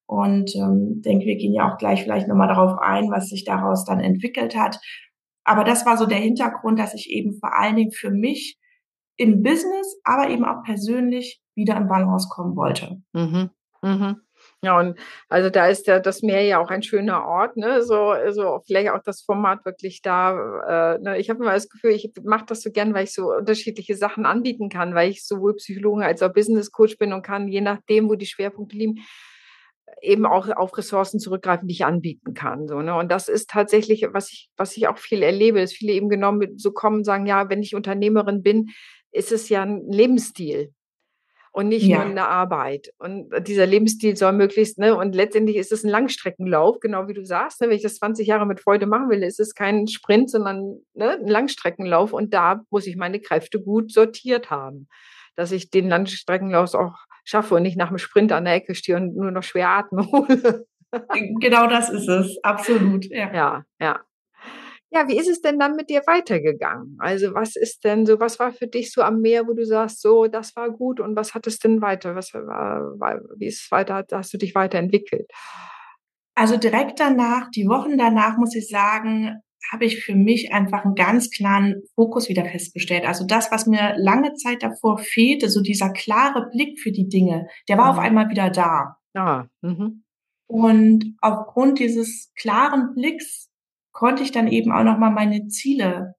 Und 0.06 0.56
ähm, 0.56 1.02
denke, 1.02 1.26
wir 1.26 1.36
gehen 1.36 1.54
ja 1.54 1.70
auch 1.70 1.78
gleich 1.78 2.02
vielleicht 2.02 2.26
nochmal 2.26 2.48
darauf 2.48 2.80
ein, 2.80 3.12
was 3.12 3.28
sich 3.28 3.44
daraus 3.44 3.84
dann 3.84 4.00
entwickelt 4.00 4.56
hat. 4.56 4.80
Aber 5.44 5.62
das 5.62 5.86
war 5.86 5.96
so 5.96 6.04
der 6.04 6.18
Hintergrund, 6.18 6.80
dass 6.80 6.94
ich 6.94 7.10
eben 7.10 7.38
vor 7.38 7.56
allen 7.56 7.76
Dingen 7.76 7.92
für 7.92 8.10
mich 8.10 8.59
im 9.20 9.42
Business, 9.42 10.00
aber 10.02 10.30
eben 10.30 10.46
auch 10.46 10.62
persönlich 10.64 11.42
wieder 11.54 11.76
in 11.76 11.88
Balance 11.88 12.28
kommen 12.30 12.56
wollte. 12.56 13.02
Mhm. 13.12 13.50
Mhm. 13.82 14.16
Ja, 14.62 14.78
und 14.78 14.98
also 15.28 15.50
da 15.50 15.66
ist 15.66 15.86
ja 15.86 16.00
das 16.00 16.22
Meer 16.22 16.42
ja 16.42 16.58
auch 16.58 16.70
ein 16.70 16.82
schöner 16.82 17.26
Ort, 17.26 17.58
ne? 17.58 17.82
So, 17.82 18.14
so 18.30 18.62
vielleicht 18.66 18.90
auch 18.90 19.02
das 19.04 19.20
Format 19.20 19.66
wirklich 19.66 20.00
da. 20.00 20.94
Äh, 20.96 20.98
ne? 21.00 21.18
Ich 21.18 21.28
habe 21.28 21.42
immer 21.42 21.52
das 21.52 21.68
Gefühl, 21.68 21.90
ich 21.90 22.10
mache 22.24 22.46
das 22.46 22.62
so 22.62 22.70
gern, 22.70 22.94
weil 22.94 23.04
ich 23.04 23.12
so 23.12 23.30
unterschiedliche 23.34 23.94
Sachen 23.94 24.24
anbieten 24.24 24.70
kann, 24.70 24.94
weil 24.94 25.10
ich 25.10 25.26
sowohl 25.26 25.56
Psychologe 25.56 26.06
als 26.06 26.22
auch 26.22 26.32
Business 26.32 26.72
Coach 26.72 26.96
bin 26.96 27.12
und 27.12 27.20
kann, 27.20 27.48
je 27.48 27.60
nachdem, 27.60 28.08
wo 28.08 28.14
die 28.14 28.26
Schwerpunkte 28.26 28.76
liegen, 28.76 29.00
eben 30.00 30.24
auch 30.24 30.48
auf 30.48 30.76
Ressourcen 30.78 31.20
zurückgreifen, 31.20 31.68
die 31.68 31.74
ich 31.74 31.84
anbieten 31.84 32.32
kann. 32.32 32.68
So, 32.68 32.80
ne? 32.80 32.94
Und 32.94 33.10
das 33.10 33.28
ist 33.28 33.50
tatsächlich, 33.50 34.06
was 34.12 34.32
ich, 34.32 34.50
was 34.56 34.76
ich 34.76 34.88
auch 34.88 34.98
viel 34.98 35.22
erlebe, 35.22 35.60
dass 35.60 35.72
viele 35.72 35.92
eben 35.92 36.08
genommen 36.08 36.56
so 36.56 36.72
kommen, 36.72 37.04
sagen, 37.04 37.26
ja, 37.26 37.50
wenn 37.50 37.62
ich 37.62 37.74
Unternehmerin 37.74 38.42
bin, 38.42 38.70
ist 39.12 39.32
es 39.32 39.48
ja 39.48 39.62
ein 39.62 39.90
Lebensstil 39.90 40.72
und 41.52 41.68
nicht 41.68 41.86
ja. 41.86 41.98
nur 41.98 42.06
eine 42.06 42.28
Arbeit. 42.28 42.92
Und 42.98 43.30
dieser 43.46 43.66
Lebensstil 43.66 44.16
soll 44.16 44.32
möglichst, 44.32 44.78
ne, 44.78 44.96
und 44.96 45.14
letztendlich 45.14 45.56
ist 45.56 45.72
es 45.72 45.84
ein 45.84 45.90
Langstreckenlauf, 45.90 46.78
genau 46.80 47.08
wie 47.08 47.14
du 47.14 47.24
sagst, 47.24 47.60
ne, 47.60 47.68
wenn 47.68 47.76
ich 47.76 47.82
das 47.82 47.96
20 47.96 48.26
Jahre 48.26 48.46
mit 48.46 48.60
Freude 48.60 48.86
machen 48.86 49.10
will, 49.10 49.22
ist 49.22 49.40
es 49.40 49.54
kein 49.54 49.88
Sprint, 49.88 50.30
sondern 50.30 50.80
ne, 50.94 51.18
ein 51.18 51.26
Langstreckenlauf 51.26 52.12
und 52.12 52.32
da 52.32 52.62
muss 52.70 52.86
ich 52.86 52.96
meine 52.96 53.20
Kräfte 53.20 53.60
gut 53.60 53.92
sortiert 53.92 54.50
haben, 54.50 54.88
dass 55.34 55.52
ich 55.52 55.70
den 55.70 55.88
Langstreckenlauf 55.88 56.74
auch 56.74 56.96
schaffe 57.24 57.56
und 57.56 57.62
nicht 57.62 57.76
nach 57.76 57.88
dem 57.88 57.98
Sprint 57.98 58.32
an 58.32 58.44
der 58.44 58.54
Ecke 58.54 58.74
stehe 58.74 58.96
und 58.96 59.16
nur 59.16 59.30
noch 59.30 59.42
schwer 59.42 59.70
atme. 59.70 60.06
genau 61.40 61.66
das 61.66 61.90
ist 61.90 62.08
es, 62.08 62.38
absolut. 62.42 63.06
Ja, 63.06 63.32
ja. 63.32 63.64
ja. 63.80 64.00
Ja, 64.92 65.06
wie 65.06 65.16
ist 65.16 65.28
es 65.28 65.40
denn 65.40 65.58
dann 65.58 65.76
mit 65.76 65.88
dir 65.88 66.02
weitergegangen? 66.06 66.96
Also 66.98 67.32
was 67.32 67.54
ist 67.54 67.84
denn 67.84 68.06
so, 68.06 68.18
was 68.18 68.40
war 68.40 68.52
für 68.52 68.66
dich 68.66 68.92
so 68.92 69.02
am 69.02 69.20
Meer, 69.20 69.46
wo 69.46 69.52
du 69.52 69.64
sagst, 69.64 70.02
so, 70.02 70.26
das 70.26 70.56
war 70.56 70.70
gut 70.70 70.98
und 70.98 71.14
was 71.14 71.32
hat 71.34 71.46
es 71.46 71.58
denn 71.60 71.80
weiter? 71.80 72.16
Was 72.16 72.34
war, 72.34 73.20
wie 73.36 73.46
ist 73.46 73.64
es 73.64 73.70
weiter, 73.70 74.04
hast 74.12 74.32
du 74.32 74.38
dich 74.38 74.54
weiterentwickelt? 74.56 75.30
Also 76.34 76.56
direkt 76.56 76.98
danach, 76.98 77.50
die 77.50 77.68
Wochen 77.68 77.98
danach, 77.98 78.36
muss 78.36 78.56
ich 78.56 78.68
sagen, 78.68 79.40
habe 79.70 79.84
ich 79.84 80.02
für 80.02 80.14
mich 80.14 80.52
einfach 80.52 80.84
einen 80.84 80.94
ganz 80.94 81.30
klaren 81.30 81.82
Fokus 81.94 82.28
wieder 82.28 82.44
festgestellt. 82.44 83.06
Also 83.06 83.26
das, 83.26 83.52
was 83.52 83.66
mir 83.66 83.94
lange 83.96 84.34
Zeit 84.34 84.62
davor 84.62 84.98
fehlte, 84.98 85.50
so 85.50 85.60
dieser 85.60 85.90
klare 85.90 86.48
Blick 86.50 86.80
für 86.80 86.92
die 86.92 87.08
Dinge, 87.08 87.46
der 87.68 87.78
war 87.78 87.92
mhm. 87.92 87.98
auf 87.98 87.98
einmal 87.98 88.30
wieder 88.30 88.50
da. 88.50 88.96
Ah, 89.14 89.44
mhm. 89.60 90.02
Und 90.46 91.16
aufgrund 91.20 91.78
dieses 91.78 92.32
klaren 92.34 92.94
Blicks 92.94 93.49
konnte 93.92 94.22
ich 94.22 94.32
dann 94.32 94.48
eben 94.48 94.72
auch 94.72 94.84
nochmal 94.84 95.10
meine 95.10 95.46
Ziele 95.48 96.14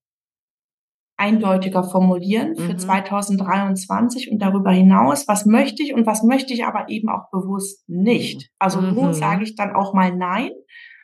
eindeutiger 1.21 1.83
formulieren 1.83 2.55
für 2.55 2.73
mhm. 2.73 2.79
2023 2.79 4.31
und 4.31 4.39
darüber 4.39 4.71
hinaus, 4.71 5.27
was 5.27 5.45
möchte 5.45 5.83
ich 5.83 5.93
und 5.93 6.07
was 6.07 6.23
möchte 6.23 6.51
ich 6.51 6.65
aber 6.65 6.89
eben 6.89 7.09
auch 7.09 7.29
bewusst 7.31 7.87
nicht. 7.87 8.49
Also 8.57 8.81
mhm. 8.81 8.95
wo 8.95 9.11
sage 9.11 9.43
ich 9.43 9.55
dann 9.55 9.75
auch 9.75 9.93
mal 9.93 10.15
Nein 10.15 10.49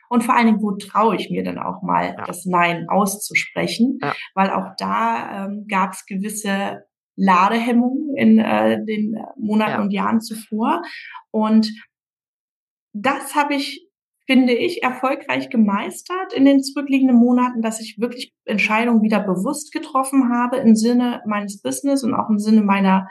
und 0.08 0.24
vor 0.24 0.34
allen 0.34 0.46
Dingen, 0.46 0.62
wo 0.62 0.72
traue 0.72 1.14
ich 1.14 1.30
mir 1.30 1.44
dann 1.44 1.58
auch 1.58 1.82
mal 1.82 2.16
ja. 2.18 2.24
das 2.26 2.46
Nein 2.46 2.86
auszusprechen, 2.88 3.98
ja. 4.02 4.12
weil 4.34 4.50
auch 4.50 4.72
da 4.76 5.46
ähm, 5.46 5.66
gab 5.68 5.92
es 5.92 6.04
gewisse 6.04 6.82
Ladehemmungen 7.14 8.16
in 8.16 8.38
äh, 8.40 8.84
den 8.84 9.16
Monaten 9.36 9.72
ja. 9.72 9.80
und 9.82 9.90
Jahren 9.92 10.20
zuvor 10.20 10.82
und 11.30 11.70
das 12.92 13.36
habe 13.36 13.54
ich 13.54 13.87
finde 14.28 14.52
ich, 14.52 14.82
erfolgreich 14.82 15.48
gemeistert 15.48 16.34
in 16.34 16.44
den 16.44 16.62
zurückliegenden 16.62 17.16
Monaten, 17.16 17.62
dass 17.62 17.80
ich 17.80 17.98
wirklich 17.98 18.34
Entscheidungen 18.44 19.00
wieder 19.00 19.20
bewusst 19.20 19.72
getroffen 19.72 20.30
habe 20.30 20.58
im 20.58 20.76
Sinne 20.76 21.22
meines 21.26 21.62
Business 21.62 22.04
und 22.04 22.12
auch 22.12 22.28
im 22.28 22.38
Sinne 22.38 22.60
meiner 22.60 23.08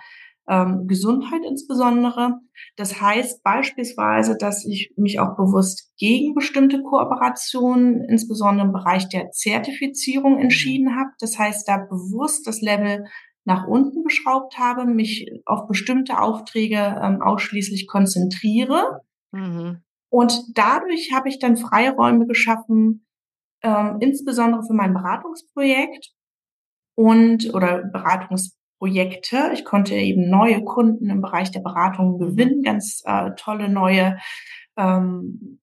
ähm, 0.47 0.85
Gesundheit 0.85 1.41
insbesondere. 1.43 2.35
Das 2.75 3.01
heißt 3.01 3.41
beispielsweise, 3.41 4.37
dass 4.37 4.63
ich 4.63 4.93
mich 4.95 5.19
auch 5.19 5.35
bewusst 5.35 5.91
gegen 5.97 6.35
bestimmte 6.35 6.83
Kooperationen, 6.83 8.03
insbesondere 8.07 8.67
im 8.67 8.73
Bereich 8.73 9.09
der 9.09 9.31
Zertifizierung, 9.31 10.35
mhm. 10.35 10.41
entschieden 10.41 10.95
habe. 10.95 11.09
Das 11.19 11.39
heißt, 11.39 11.67
da 11.67 11.77
bewusst 11.77 12.45
das 12.45 12.61
Level 12.61 13.05
nach 13.43 13.65
unten 13.65 14.03
geschraubt 14.03 14.59
habe, 14.59 14.85
mich 14.85 15.31
auf 15.45 15.67
bestimmte 15.67 16.21
Aufträge 16.21 17.01
ähm, 17.01 17.23
ausschließlich 17.23 17.87
konzentriere. 17.87 19.01
Mhm. 19.31 19.81
Und 20.09 20.57
dadurch 20.57 21.11
habe 21.13 21.29
ich 21.29 21.39
dann 21.39 21.57
Freiräume 21.57 22.27
geschaffen, 22.27 23.05
ähm, 23.61 23.97
insbesondere 23.99 24.63
für 24.63 24.73
mein 24.73 24.93
Beratungsprojekt 24.93 26.11
und 26.95 27.53
oder 27.53 27.83
Beratungsprojekte. 27.83 29.51
Ich 29.53 29.65
konnte 29.65 29.95
eben 29.95 30.29
neue 30.29 30.63
Kunden 30.63 31.09
im 31.09 31.21
Bereich 31.21 31.51
der 31.51 31.61
Beratung 31.61 32.13
mhm. 32.13 32.19
gewinnen, 32.19 32.63
ganz 32.63 33.01
äh, 33.05 33.31
tolle 33.35 33.69
neue 33.69 34.17
ähm, 34.77 35.59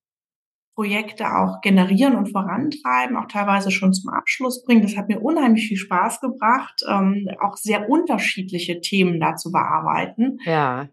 Projekte 0.75 1.27
auch 1.27 1.61
generieren 1.61 2.17
und 2.17 2.33
vorantreiben, 2.33 3.17
auch 3.17 3.29
teilweise 3.29 3.71
schon 3.71 3.93
zum 3.93 4.13
Abschluss 4.13 4.65
bringen. 4.65 4.83
Das 4.83 4.97
hat 4.97 5.09
mir 5.09 5.21
unheimlich 5.21 5.69
viel 5.69 5.77
Spaß 5.77 6.21
gebracht, 6.21 6.83
ähm, 6.89 7.29
auch 7.41 7.57
sehr 7.57 7.89
unterschiedliche 7.89 8.81
Themen 8.81 9.21
da 9.21 9.37
zu 9.37 9.53
bearbeiten. 9.53 10.39
Ja. 10.45 10.89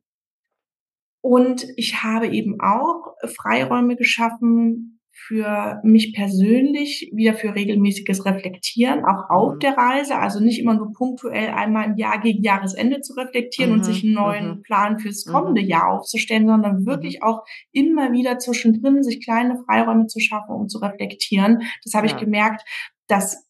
Und 1.21 1.65
ich 1.77 2.03
habe 2.03 2.27
eben 2.27 2.59
auch 2.59 3.13
Freiräume 3.35 3.95
geschaffen 3.95 4.99
für 5.27 5.79
mich 5.83 6.13
persönlich, 6.13 7.11
wieder 7.13 7.35
für 7.35 7.53
regelmäßiges 7.53 8.25
Reflektieren, 8.25 9.05
auch 9.05 9.29
auf 9.29 9.53
mhm. 9.55 9.59
der 9.59 9.77
Reise. 9.77 10.17
Also 10.17 10.39
nicht 10.39 10.59
immer 10.59 10.73
nur 10.73 10.93
punktuell 10.93 11.49
einmal 11.49 11.91
im 11.91 11.97
Jahr 11.97 12.19
gegen 12.19 12.41
Jahresende 12.41 13.01
zu 13.01 13.13
reflektieren 13.13 13.71
mhm. 13.71 13.77
und 13.77 13.83
sich 13.83 14.03
einen 14.03 14.13
neuen 14.13 14.47
mhm. 14.47 14.61
Plan 14.63 14.99
fürs 14.99 15.25
mhm. 15.25 15.31
kommende 15.31 15.61
Jahr 15.61 15.91
aufzustellen, 15.91 16.47
sondern 16.47 16.85
wirklich 16.85 17.19
mhm. 17.21 17.27
auch 17.27 17.43
immer 17.71 18.11
wieder 18.11 18.39
zwischendrin 18.39 19.03
sich 19.03 19.23
kleine 19.23 19.61
Freiräume 19.65 20.07
zu 20.07 20.19
schaffen, 20.19 20.55
um 20.55 20.67
zu 20.67 20.79
reflektieren. 20.79 21.61
Das 21.83 21.93
habe 21.93 22.07
ja. 22.07 22.13
ich 22.13 22.19
gemerkt, 22.19 22.63
das 23.07 23.45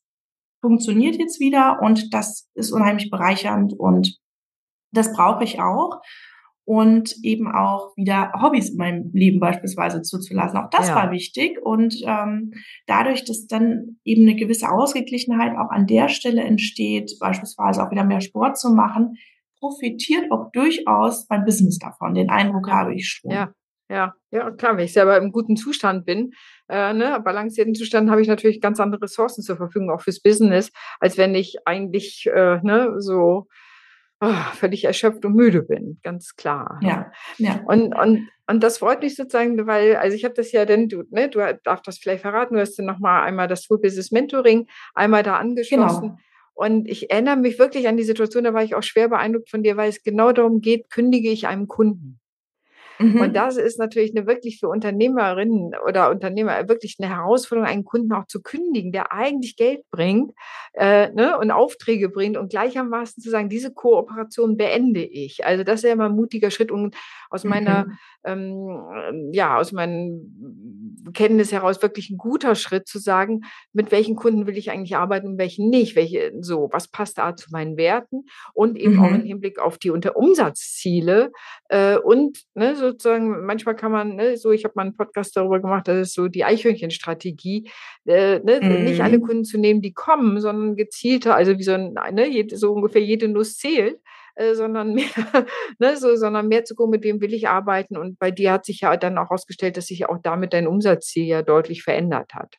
funktioniert 0.62 1.16
jetzt 1.16 1.40
wieder 1.40 1.80
und 1.82 2.14
das 2.14 2.50
ist 2.54 2.72
unheimlich 2.72 3.10
bereichernd 3.10 3.74
und 3.74 4.20
das 4.92 5.14
brauche 5.14 5.44
ich 5.44 5.62
auch 5.62 6.02
und 6.72 7.18
eben 7.22 7.52
auch 7.52 7.92
wieder 7.98 8.32
Hobbys 8.42 8.70
in 8.70 8.78
meinem 8.78 9.12
Leben 9.12 9.42
beispielsweise 9.42 10.04
zuzulassen. 10.04 10.58
Auch 10.58 10.70
das 10.70 10.88
ja. 10.88 10.96
war 10.96 11.12
wichtig 11.12 11.60
und 11.62 12.02
ähm, 12.06 12.54
dadurch, 12.88 13.26
dass 13.26 13.46
dann 13.46 13.98
eben 14.06 14.22
eine 14.22 14.38
gewisse 14.38 14.72
Ausgeglichenheit 14.72 15.52
auch 15.58 15.70
an 15.70 15.86
der 15.86 16.08
Stelle 16.08 16.42
entsteht, 16.44 17.18
beispielsweise 17.20 17.86
auch 17.86 17.92
wieder 17.92 18.06
mehr 18.06 18.22
Sport 18.22 18.58
zu 18.58 18.70
machen, 18.70 19.18
profitiert 19.60 20.32
auch 20.32 20.50
durchaus 20.54 21.28
mein 21.30 21.44
Business 21.44 21.78
davon. 21.78 22.14
Den 22.14 22.30
Eindruck 22.30 22.72
habe 22.72 22.96
ich 22.96 23.06
schon. 23.10 23.32
Ja. 23.32 23.54
Ja, 23.90 24.14
ja, 24.32 24.50
klar, 24.52 24.78
wenn 24.78 24.86
ich 24.86 24.94
selber 24.94 25.18
im 25.18 25.34
guten 25.34 25.58
Zustand 25.58 26.06
bin, 26.06 26.32
äh, 26.70 26.94
ne, 26.94 27.20
balancierten 27.22 27.76
Zustand, 27.76 28.10
habe 28.10 28.22
ich 28.22 28.30
natürlich 28.30 28.62
ganz 28.62 28.80
andere 28.80 29.02
Ressourcen 29.02 29.42
zur 29.44 29.58
Verfügung, 29.58 29.90
auch 29.90 30.00
fürs 30.00 30.22
Business, 30.22 30.72
als 31.02 31.18
wenn 31.18 31.36
ich 31.36 31.58
eigentlich 31.66 32.30
äh, 32.34 32.62
ne, 32.64 32.94
so 33.00 33.50
oh, 34.22 34.34
völlig 34.54 34.86
erschöpft 34.86 35.26
und 35.26 35.36
müde 35.36 35.64
bin, 35.64 36.00
ganz 36.04 36.36
klar. 36.36 36.80
Ne? 36.82 36.90
Ja, 36.90 37.12
ja. 37.38 37.62
Und, 37.66 37.94
und, 37.94 38.30
und 38.48 38.64
das 38.64 38.78
freut 38.78 39.02
mich 39.02 39.16
sozusagen, 39.16 39.66
weil, 39.68 39.96
also 39.96 40.16
ich 40.16 40.24
habe 40.24 40.36
das 40.36 40.52
ja 40.52 40.66
denn, 40.66 40.88
du, 40.88 41.04
ne, 41.10 41.28
du 41.28 41.40
darfst 41.64 41.88
das 41.88 41.98
vielleicht 41.98 42.22
verraten, 42.22 42.54
du 42.54 42.62
hast 42.62 42.78
dann 42.78 42.86
nochmal 42.86 43.24
einmal 43.24 43.48
das 43.48 43.66
Full 43.66 43.80
Business 43.80 44.12
Mentoring 44.12 44.68
einmal 44.94 45.24
da 45.24 45.38
angeschlossen. 45.38 46.02
Genau. 46.02 46.18
Und 46.54 46.88
ich 46.88 47.10
erinnere 47.10 47.38
mich 47.38 47.58
wirklich 47.58 47.88
an 47.88 47.98
die 47.98 48.04
Situation, 48.04 48.44
da 48.44 48.54
war 48.54 48.64
ich 48.64 48.76
auch 48.76 48.84
schwer 48.84 49.10
beeindruckt 49.10 49.50
von 49.50 49.64
dir, 49.64 49.78
weil 49.78 49.90
es 49.90 50.04
genau 50.04 50.32
darum 50.32 50.62
geht, 50.62 50.90
kündige 50.90 51.30
ich 51.30 51.48
einem 51.48 51.68
Kunden. 51.68 52.21
Mhm. 53.02 53.22
Und 53.22 53.36
das 53.36 53.58
ist 53.58 53.80
natürlich 53.80 54.16
eine 54.16 54.28
wirklich 54.28 54.60
für 54.60 54.70
Unternehmerinnen 54.70 55.74
oder 55.88 56.10
Unternehmer 56.10 56.68
wirklich 56.68 56.98
eine 57.00 57.10
Herausforderung, 57.10 57.70
einen 57.70 57.86
Kunden 57.86 58.14
auch 58.14 58.28
zu 58.28 58.42
kündigen, 58.42 58.92
der 58.92 59.12
eigentlich 59.12 59.56
Geld 59.56 59.82
bringt 59.90 60.32
äh, 60.74 61.10
ne, 61.12 61.38
und 61.38 61.52
Aufträge 61.52 62.10
bringt 62.10 62.38
und 62.38 62.50
gleichermaßen 62.50 63.22
zu 63.22 63.30
sagen, 63.30 63.50
diese 63.50 63.74
Kooperation 63.74 64.58
beende 64.58 65.04
ich. 65.04 65.46
Also 65.46 65.64
das 65.64 65.80
ist 65.80 65.84
ja 65.84 65.94
immer 65.94 66.06
ein 66.06 66.16
mutiger 66.16 66.52
Schritt 66.52 66.72
und 66.72 66.96
aus 67.30 67.44
meiner 67.44 67.86
mhm. 67.86 67.98
Ähm, 68.24 69.30
ja 69.32 69.58
aus 69.58 69.72
meinen 69.72 71.02
Kenntnis 71.14 71.52
heraus 71.52 71.82
wirklich 71.82 72.10
ein 72.10 72.18
guter 72.18 72.56
Schritt 72.56 72.88
zu 72.88 73.00
sagen, 73.00 73.42
mit 73.74 73.92
welchen 73.92 74.16
Kunden 74.16 74.48
will 74.48 74.58
ich 74.58 74.72
eigentlich 74.72 74.96
arbeiten 74.96 75.28
und 75.28 75.38
welchen 75.38 75.70
nicht, 75.70 75.96
welche 75.96 76.32
so, 76.40 76.70
was 76.72 76.88
passt 76.88 77.18
da 77.18 77.36
zu 77.36 77.50
meinen 77.52 77.78
Werten 77.78 78.26
und 78.54 78.78
eben 78.78 78.96
mhm. 78.96 79.04
auch 79.04 79.12
im 79.12 79.24
Hinblick 79.24 79.60
auf 79.60 79.78
die 79.78 79.90
Unter 79.90 80.16
Umsatzziele 80.16 81.32
äh, 81.70 81.98
und 81.98 82.40
ne, 82.54 82.76
sozusagen 82.76 83.46
manchmal 83.46 83.76
kann 83.76 83.92
man 83.92 84.16
ne, 84.16 84.38
so, 84.38 84.52
ich 84.52 84.64
habe 84.64 84.74
mal 84.76 84.84
einen 84.84 84.96
Podcast 84.96 85.36
darüber 85.36 85.60
gemacht, 85.60 85.88
das 85.88 86.10
ist 86.10 86.14
so 86.14 86.28
die 86.28 86.44
Eichhörnchenstrategie, 86.44 87.70
äh, 88.06 88.40
ne, 88.40 88.60
mhm. 88.62 88.84
nicht 88.86 89.02
alle 89.02 89.18
mhm. 89.18 89.24
Kunden 89.24 89.46
zu 89.46 89.58
nehmen, 89.58 89.82
die 89.82 89.94
kommen, 89.94 90.40
sondern 90.40 90.76
gezielter, 90.76 91.36
also 91.36 91.58
wie 91.58 91.64
so 91.64 91.74
ein, 91.74 91.94
ne, 92.14 92.48
so 92.54 92.74
ungefähr 92.74 93.02
jede 93.02 93.28
Nuss 93.28 93.58
zählt 93.58 94.00
äh, 94.36 94.54
sondern 94.54 94.94
mehr, 94.94 95.06
ne, 95.80 95.98
so, 95.98 96.16
sondern 96.16 96.48
mehr 96.48 96.64
zu 96.64 96.76
gucken, 96.76 96.92
mit 96.92 97.04
wem 97.04 97.22
will 97.22 97.34
ich 97.34 97.48
arbeiten. 97.48 97.98
Und 97.98 98.20
bei 98.20 98.32
dir 98.32 98.52
hat 98.52 98.66
sich 98.66 98.82
ja 98.82 98.96
dann 98.98 99.18
auch 99.18 99.30
herausgestellt, 99.30 99.78
dass 99.78 99.88
sich 99.88 100.08
auch 100.10 100.18
damit 100.22 100.54
dein 100.54 100.68
Umsatzziel 100.68 101.26
ja 101.26 101.42
deutlich 101.42 101.84
verändert 101.84 102.34
hat. 102.34 102.56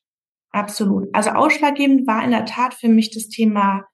Absolut. 0.50 1.09
Also 1.12 1.31
ausschlaggebend 1.31 2.07
war 2.07 2.23
in 2.25 2.31
der 2.31 2.45
Tat 2.45 2.75
für 2.75 2.88
mich 2.88 3.11
das 3.11 3.29
Thema 3.29 3.85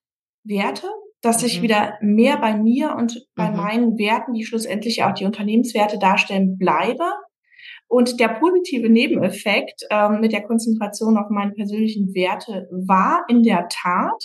Werte, 0.44 0.88
dass 1.23 1.42
mhm. 1.42 1.47
ich 1.47 1.62
wieder 1.62 1.94
mehr 2.00 2.38
bei 2.38 2.56
mir 2.56 2.94
und 2.97 3.25
bei 3.37 3.50
mhm. 3.50 3.56
meinen 3.56 3.99
Werten, 3.99 4.35
die 4.35 4.44
schlussendlich 4.44 5.04
auch 5.04 5.14
die 5.14 5.25
Unternehmenswerte 5.25 5.99
darstellen, 5.99 6.58
bleibe. 6.58 7.04
Und 7.87 8.20
der 8.20 8.28
positive 8.28 8.90
Nebeneffekt 8.90 9.82
ähm, 9.90 10.20
mit 10.20 10.32
der 10.32 10.42
Konzentration 10.42 11.16
auf 11.16 11.30
meine 11.30 11.52
persönlichen 11.52 12.14
Werte 12.14 12.68
war 12.70 13.25
in 13.28 13.42
der 13.42 13.66
Tat, 13.70 14.25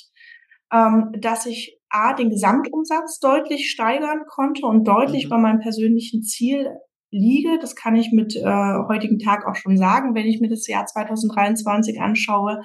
ähm, 0.74 1.12
dass 1.18 1.46
ich 1.46 1.80
A, 1.94 2.14
den 2.14 2.30
Gesamtumsatz 2.30 3.20
deutlich 3.20 3.70
steigern 3.70 4.24
konnte 4.28 4.66
und 4.66 4.88
deutlich 4.88 5.26
mhm. 5.26 5.30
bei 5.30 5.38
meinem 5.38 5.60
persönlichen 5.60 6.24
Ziel 6.24 6.70
liege. 7.12 7.60
Das 7.62 7.76
kann 7.76 7.96
ich 7.96 8.12
mit 8.12 8.36
äh, 8.36 8.74
heutigen 8.88 9.20
Tag 9.20 9.46
auch 9.48 9.56
schon 9.56 9.78
sagen, 9.78 10.16
wenn 10.16 10.26
ich 10.26 10.42
mir 10.42 10.50
das 10.50 10.68
Jahr 10.68 10.86
2023 10.86 12.02
anschaue. 12.02 12.62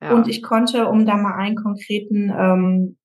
Ja. 0.00 0.12
Und 0.14 0.28
ich 0.28 0.42
konnte, 0.42 0.88
um 0.88 1.06
da 1.06 1.16
mal 1.16 1.34
einen 1.34 1.56
konkreten 1.56 2.30
ähm, 2.30 2.98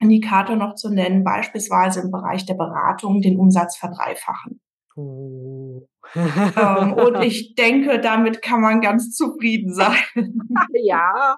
Indikator 0.00 0.56
noch 0.56 0.74
zu 0.74 0.90
nennen, 0.90 1.24
beispielsweise 1.24 2.00
im 2.00 2.10
Bereich 2.10 2.46
der 2.46 2.54
Beratung 2.54 3.20
den 3.20 3.38
Umsatz 3.38 3.76
verdreifachen. 3.76 4.60
Oh. 4.96 5.86
Ähm, 6.14 6.92
und 6.94 7.22
ich 7.22 7.54
denke, 7.54 8.00
damit 8.00 8.42
kann 8.42 8.60
man 8.60 8.80
ganz 8.80 9.14
zufrieden 9.14 9.72
sein. 9.72 9.96
ja, 10.74 11.36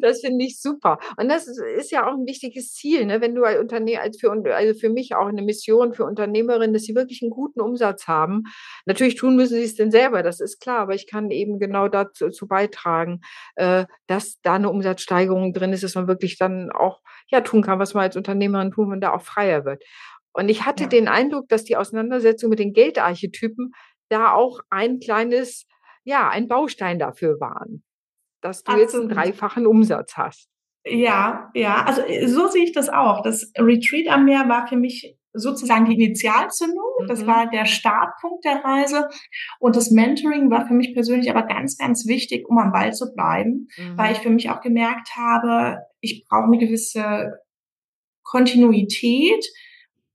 das 0.00 0.20
finde 0.20 0.44
ich 0.44 0.60
super. 0.60 0.98
Und 1.16 1.28
das 1.28 1.46
ist 1.46 1.90
ja 1.90 2.06
auch 2.06 2.12
ein 2.12 2.26
wichtiges 2.26 2.72
Ziel, 2.72 3.06
ne? 3.06 3.20
wenn 3.20 3.34
du 3.34 3.44
als 3.44 3.58
Unternehmer, 3.58 4.02
also 4.02 4.18
für, 4.18 4.54
also 4.54 4.78
für 4.78 4.90
mich 4.90 5.14
auch 5.14 5.26
eine 5.26 5.42
Mission 5.42 5.94
für 5.94 6.04
Unternehmerinnen, 6.04 6.72
dass 6.72 6.82
sie 6.82 6.94
wirklich 6.94 7.22
einen 7.22 7.30
guten 7.30 7.60
Umsatz 7.60 8.08
haben. 8.08 8.44
Natürlich 8.86 9.16
tun 9.16 9.36
müssen 9.36 9.54
sie 9.54 9.64
es 9.64 9.74
denn 9.74 9.90
selber, 9.90 10.22
das 10.22 10.40
ist 10.40 10.60
klar, 10.60 10.78
aber 10.80 10.94
ich 10.94 11.06
kann 11.06 11.30
eben 11.30 11.58
genau 11.58 11.88
dazu, 11.88 12.30
beitragen, 12.46 13.20
äh, 13.56 13.84
dass 14.06 14.40
da 14.42 14.54
eine 14.54 14.70
Umsatzsteigerung 14.70 15.52
drin 15.52 15.72
ist, 15.72 15.84
dass 15.84 15.94
man 15.94 16.08
wirklich 16.08 16.38
dann 16.38 16.70
auch 16.70 17.00
ja 17.28 17.40
tun 17.40 17.62
kann, 17.62 17.78
was 17.78 17.94
man 17.94 18.04
als 18.04 18.16
Unternehmerin 18.16 18.72
tun, 18.72 18.92
und 18.92 19.00
da 19.00 19.12
auch 19.12 19.22
freier 19.22 19.64
wird. 19.64 19.82
Und 20.32 20.48
ich 20.48 20.64
hatte 20.64 20.84
ja. 20.84 20.88
den 20.88 21.08
Eindruck, 21.08 21.48
dass 21.48 21.64
die 21.64 21.76
Auseinandersetzung 21.76 22.50
mit 22.50 22.58
den 22.58 22.72
Geldarchetypen 22.72 23.72
da 24.08 24.32
auch 24.32 24.60
ein 24.70 24.98
kleines, 25.00 25.66
ja, 26.04 26.28
ein 26.28 26.48
Baustein 26.48 26.98
dafür 26.98 27.40
waren, 27.40 27.82
dass 28.40 28.62
du 28.62 28.72
Absolut. 28.72 28.82
jetzt 28.82 28.94
einen 28.94 29.08
dreifachen 29.08 29.66
Umsatz 29.66 30.16
hast. 30.16 30.48
Ja, 30.84 31.50
ja, 31.54 31.84
also 31.84 32.02
äh, 32.02 32.26
so 32.26 32.48
sehe 32.48 32.64
ich 32.64 32.72
das 32.72 32.88
auch. 32.88 33.22
Das 33.22 33.52
Retreat 33.58 34.08
am 34.08 34.24
Meer 34.24 34.48
war 34.48 34.66
für 34.66 34.76
mich 34.76 35.16
sozusagen 35.32 35.84
die 35.84 35.94
Initialzündung. 35.94 36.84
Mhm. 37.00 37.06
Das 37.06 37.26
war 37.26 37.48
der 37.50 37.66
Startpunkt 37.66 38.44
der 38.44 38.64
Reise. 38.64 39.08
Und 39.58 39.76
das 39.76 39.90
Mentoring 39.90 40.50
war 40.50 40.66
für 40.66 40.74
mich 40.74 40.94
persönlich 40.94 41.30
aber 41.30 41.42
ganz, 41.46 41.76
ganz 41.76 42.06
wichtig, 42.06 42.48
um 42.48 42.58
am 42.58 42.72
Ball 42.72 42.92
zu 42.92 43.12
bleiben, 43.12 43.68
mhm. 43.76 43.96
weil 43.98 44.12
ich 44.12 44.18
für 44.18 44.30
mich 44.30 44.50
auch 44.50 44.60
gemerkt 44.60 45.10
habe, 45.16 45.78
ich 46.00 46.24
brauche 46.28 46.44
eine 46.44 46.58
gewisse 46.58 47.38
Kontinuität, 48.22 49.44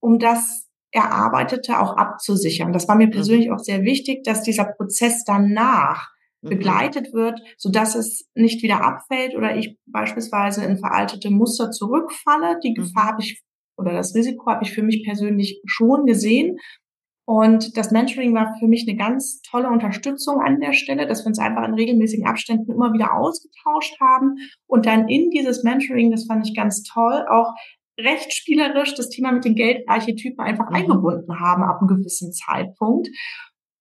um 0.05 0.19
das 0.19 0.69
Erarbeitete 0.91 1.79
auch 1.79 1.97
abzusichern. 1.97 2.71
Das 2.71 2.87
war 2.87 2.95
mir 2.95 3.07
mhm. 3.07 3.11
persönlich 3.11 3.51
auch 3.51 3.59
sehr 3.59 3.81
wichtig, 3.81 4.23
dass 4.23 4.43
dieser 4.43 4.65
Prozess 4.65 5.23
danach 5.25 6.09
mhm. 6.41 6.49
begleitet 6.49 7.11
wird, 7.11 7.41
so 7.57 7.71
dass 7.71 7.95
es 7.95 8.29
nicht 8.35 8.61
wieder 8.61 8.81
abfällt 8.85 9.35
oder 9.35 9.57
ich 9.57 9.77
beispielsweise 9.87 10.63
in 10.63 10.77
veraltete 10.77 11.31
Muster 11.31 11.71
zurückfalle. 11.71 12.59
Die 12.63 12.69
mhm. 12.69 12.75
Gefahr 12.75 13.07
habe 13.07 13.21
ich 13.23 13.41
oder 13.77 13.93
das 13.93 14.13
Risiko 14.13 14.45
habe 14.49 14.63
ich 14.63 14.73
für 14.73 14.83
mich 14.83 15.03
persönlich 15.03 15.59
schon 15.65 16.05
gesehen. 16.05 16.57
Und 17.27 17.75
das 17.75 17.89
Mentoring 17.89 18.35
war 18.35 18.55
für 18.59 18.67
mich 18.67 18.87
eine 18.87 18.95
ganz 18.95 19.41
tolle 19.41 19.69
Unterstützung 19.69 20.39
an 20.41 20.59
der 20.59 20.73
Stelle, 20.73 21.07
dass 21.07 21.23
wir 21.23 21.27
uns 21.27 21.39
einfach 21.39 21.67
in 21.67 21.73
regelmäßigen 21.73 22.27
Abständen 22.27 22.71
immer 22.71 22.93
wieder 22.93 23.15
ausgetauscht 23.15 23.99
haben 23.99 24.35
und 24.67 24.85
dann 24.85 25.09
in 25.09 25.31
dieses 25.31 25.63
Mentoring, 25.63 26.11
das 26.11 26.27
fand 26.27 26.47
ich 26.47 26.55
ganz 26.55 26.83
toll, 26.83 27.25
auch 27.27 27.51
recht 27.97 28.33
spielerisch 28.33 28.93
das 28.95 29.09
Thema 29.09 29.31
mit 29.31 29.45
den 29.45 29.55
Geldarchetypen 29.55 30.39
einfach 30.39 30.69
mhm. 30.69 30.75
eingebunden 30.75 31.39
haben 31.39 31.63
ab 31.63 31.79
einem 31.79 31.87
gewissen 31.87 32.31
Zeitpunkt. 32.33 33.09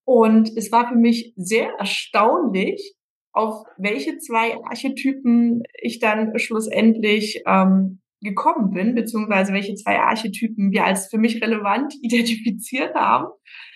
Und 0.05 0.55
es 0.55 0.71
war 0.71 0.87
für 0.87 0.95
mich 0.95 1.33
sehr 1.35 1.69
erstaunlich, 1.79 2.95
auf 3.33 3.65
welche 3.77 4.17
zwei 4.19 4.55
Archetypen 4.63 5.63
ich 5.81 5.99
dann 5.99 6.37
schlussendlich 6.37 7.41
ähm, 7.45 8.01
gekommen 8.21 8.71
bin, 8.71 8.95
beziehungsweise 8.95 9.51
welche 9.51 9.75
zwei 9.75 9.99
Archetypen 9.99 10.71
wir 10.71 10.85
als 10.85 11.07
für 11.07 11.17
mich 11.17 11.41
relevant 11.41 11.93
identifiziert 12.01 12.95
haben. 12.95 13.27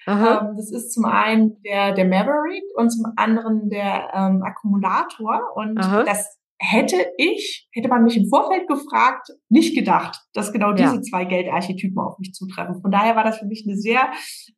Ähm, 0.08 0.56
das 0.56 0.72
ist 0.72 0.94
zum 0.94 1.06
einen 1.06 1.62
der, 1.64 1.94
der 1.94 2.06
Maverick 2.06 2.64
und 2.76 2.90
zum 2.90 3.06
anderen 3.16 3.70
der 3.70 4.10
ähm, 4.14 4.42
Akkumulator. 4.44 5.42
Und 5.56 5.78
Aha. 5.78 6.04
das 6.04 6.39
hätte 6.60 6.98
ich, 7.18 7.68
hätte 7.72 7.88
man 7.88 8.04
mich 8.04 8.18
im 8.18 8.28
Vorfeld 8.28 8.68
gefragt, 8.68 9.30
nicht 9.48 9.76
gedacht, 9.76 10.20
dass 10.34 10.52
genau 10.52 10.74
diese 10.74 10.96
ja. 10.96 11.02
zwei 11.02 11.24
Geldarchetypen 11.24 11.98
auf 11.98 12.20
mich 12.20 12.34
zutreffen. 12.34 12.82
Von 12.82 12.92
daher 12.92 13.16
war 13.16 13.24
das 13.24 13.40
für 13.40 13.46
mich 13.46 13.66
eine 13.66 13.78
sehr 13.78 14.12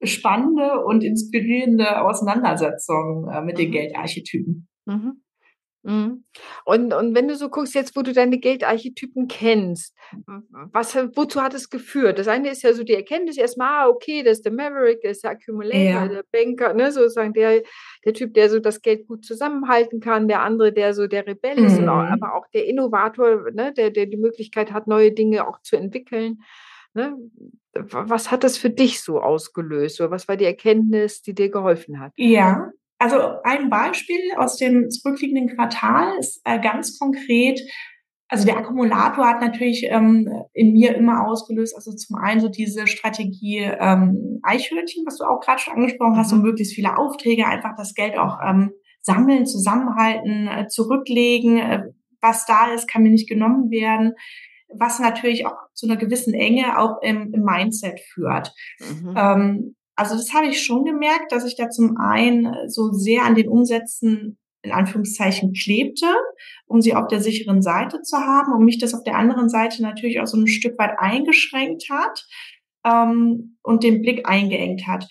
spannende 0.04 0.84
und 0.84 1.04
inspirierende 1.04 2.02
Auseinandersetzung 2.02 3.30
äh, 3.32 3.42
mit 3.42 3.60
den 3.60 3.70
mhm. 3.70 3.74
Geldarchetypen. 3.74 4.68
Mhm. 4.86 5.21
Mhm. 5.84 6.26
Und, 6.65 6.94
und 6.94 7.15
wenn 7.15 7.28
du 7.28 7.36
so 7.36 7.50
guckst, 7.50 7.74
jetzt 7.74 7.96
wo 7.96 8.02
du 8.02 8.13
deine 8.13 8.38
Geldarchetypen 8.38 9.28
kennst, 9.28 9.96
was, 10.72 10.96
wozu 10.96 11.41
hat 11.41 11.54
es 11.54 11.70
geführt? 11.70 12.20
Das 12.20 12.28
eine 12.28 12.50
ist 12.50 12.62
ja 12.62 12.74
so 12.74 12.84
die 12.84 12.94
Erkenntnis 12.94 13.38
erstmal, 13.38 13.86
ah, 13.86 13.88
okay, 13.88 14.22
das 14.22 14.38
ist 14.38 14.46
der 14.46 14.54
Maverick, 14.54 15.02
das 15.02 15.13
ist 15.13 15.24
der 15.24 15.32
Accumulator, 15.32 15.80
ja. 15.80 16.08
der 16.08 16.24
Banker, 16.32 16.74
ne, 16.74 16.91
sozusagen 16.91 17.34
der, 17.34 17.63
der 18.06 18.13
Typ, 18.13 18.34
der 18.34 18.50
so 18.50 18.60
das 18.60 18.82
Geld 18.82 19.08
gut 19.08 19.26
zusammenhalten 19.26 20.00
kann, 20.00 20.28
der 20.28 20.41
andere, 20.41 20.72
der 20.72 20.94
so 20.94 21.08
der 21.08 21.26
Rebell 21.26 21.58
ist, 21.63 21.80
mhm. 21.80 21.89
auch, 21.89 22.04
aber 22.04 22.36
auch 22.36 22.48
der 22.54 22.67
Innovator, 22.67 23.52
ne, 23.52 23.74
der, 23.74 23.89
der 23.89 24.06
die 24.06 24.17
Möglichkeit 24.17 24.72
hat, 24.72 24.88
neue 24.88 25.12
Dinge 25.12 25.48
auch 25.48 25.62
zu 25.62 25.76
entwickeln. 25.76 26.44
Ne? 26.94 27.17
Was 27.74 28.32
hat 28.32 28.44
das 28.44 28.58
für 28.58 28.70
dich 28.70 29.02
so 29.02 29.22
ausgelöst? 29.22 30.02
Oder 30.02 30.12
was 30.12 30.28
war 30.28 30.36
die 30.36 30.46
Erkenntnis, 30.46 31.22
die 31.22 31.34
dir 31.34 31.50
geholfen 31.50 32.02
hat? 32.02 32.12
Ja, 32.17 32.72
also 33.02 33.18
ein 33.44 33.70
Beispiel 33.70 34.20
aus 34.38 34.58
dem 34.58 34.90
zurückliegenden 34.90 35.56
Quartal 35.56 36.18
ist 36.20 36.42
äh, 36.46 36.60
ganz 36.60 37.00
konkret, 37.00 37.60
also 38.28 38.46
der 38.46 38.58
Akkumulator 38.58 39.28
hat 39.28 39.42
natürlich 39.42 39.88
ähm, 39.90 40.30
in 40.54 40.72
mir 40.72 40.96
immer 40.96 41.28
ausgelöst, 41.28 41.76
also 41.76 41.92
zum 41.94 42.16
einen 42.16 42.40
so 42.40 42.48
diese 42.48 42.88
Strategie 42.88 43.60
ähm, 43.60 44.40
Eichhörnchen, 44.44 45.04
was 45.06 45.18
du 45.18 45.26
auch 45.26 45.42
gerade 45.42 45.60
schon 45.60 45.74
angesprochen 45.74 46.16
hast, 46.16 46.32
mhm. 46.32 46.38
so 46.38 46.42
möglichst 46.44 46.74
viele 46.74 46.98
Aufträge, 46.98 47.46
einfach 47.46 47.76
das 47.76 47.94
Geld 47.94 48.18
auch 48.18 48.38
ähm, 48.46 48.72
sammeln, 49.02 49.46
zusammenhalten, 49.46 50.48
äh, 50.48 50.68
zurücklegen. 50.68 51.58
Äh, 51.58 51.84
was 52.22 52.46
da 52.46 52.72
ist, 52.72 52.88
kann 52.88 53.02
mir 53.02 53.10
nicht 53.10 53.28
genommen 53.28 53.72
werden 53.72 54.14
was 54.74 55.00
natürlich 55.00 55.46
auch 55.46 55.58
zu 55.74 55.86
einer 55.86 55.98
gewissen 55.98 56.34
Enge 56.34 56.80
auch 56.80 57.02
im, 57.02 57.34
im 57.34 57.44
Mindset 57.44 58.00
führt. 58.00 58.54
Mhm. 58.80 59.14
Ähm, 59.18 59.76
also 59.96 60.16
das 60.16 60.34
habe 60.34 60.48
ich 60.48 60.64
schon 60.64 60.86
gemerkt, 60.86 61.32
dass 61.32 61.46
ich 61.46 61.56
da 61.56 61.70
zum 61.70 61.98
einen 61.98 62.70
so 62.70 62.92
sehr 62.92 63.24
an 63.24 63.36
den 63.36 63.50
Umsätzen 63.50 64.38
in 64.64 64.72
Anführungszeichen 64.72 65.54
klebte, 65.54 66.06
um 66.66 66.82
sie 66.82 66.94
auf 66.94 67.08
der 67.08 67.22
sicheren 67.22 67.62
Seite 67.62 68.02
zu 68.02 68.18
haben 68.18 68.54
und 68.54 68.64
mich 68.64 68.78
das 68.78 68.94
auf 68.94 69.04
der 69.04 69.18
anderen 69.18 69.50
Seite 69.50 69.82
natürlich 69.82 70.20
auch 70.20 70.28
so 70.28 70.38
ein 70.38 70.48
Stück 70.48 70.78
weit 70.78 71.00
eingeschränkt 71.00 71.90
hat 71.90 72.26
ähm, 72.86 73.58
und 73.64 73.84
den 73.84 74.02
Blick 74.02 74.28
eingeengt 74.28 74.86
hat. 74.88 75.08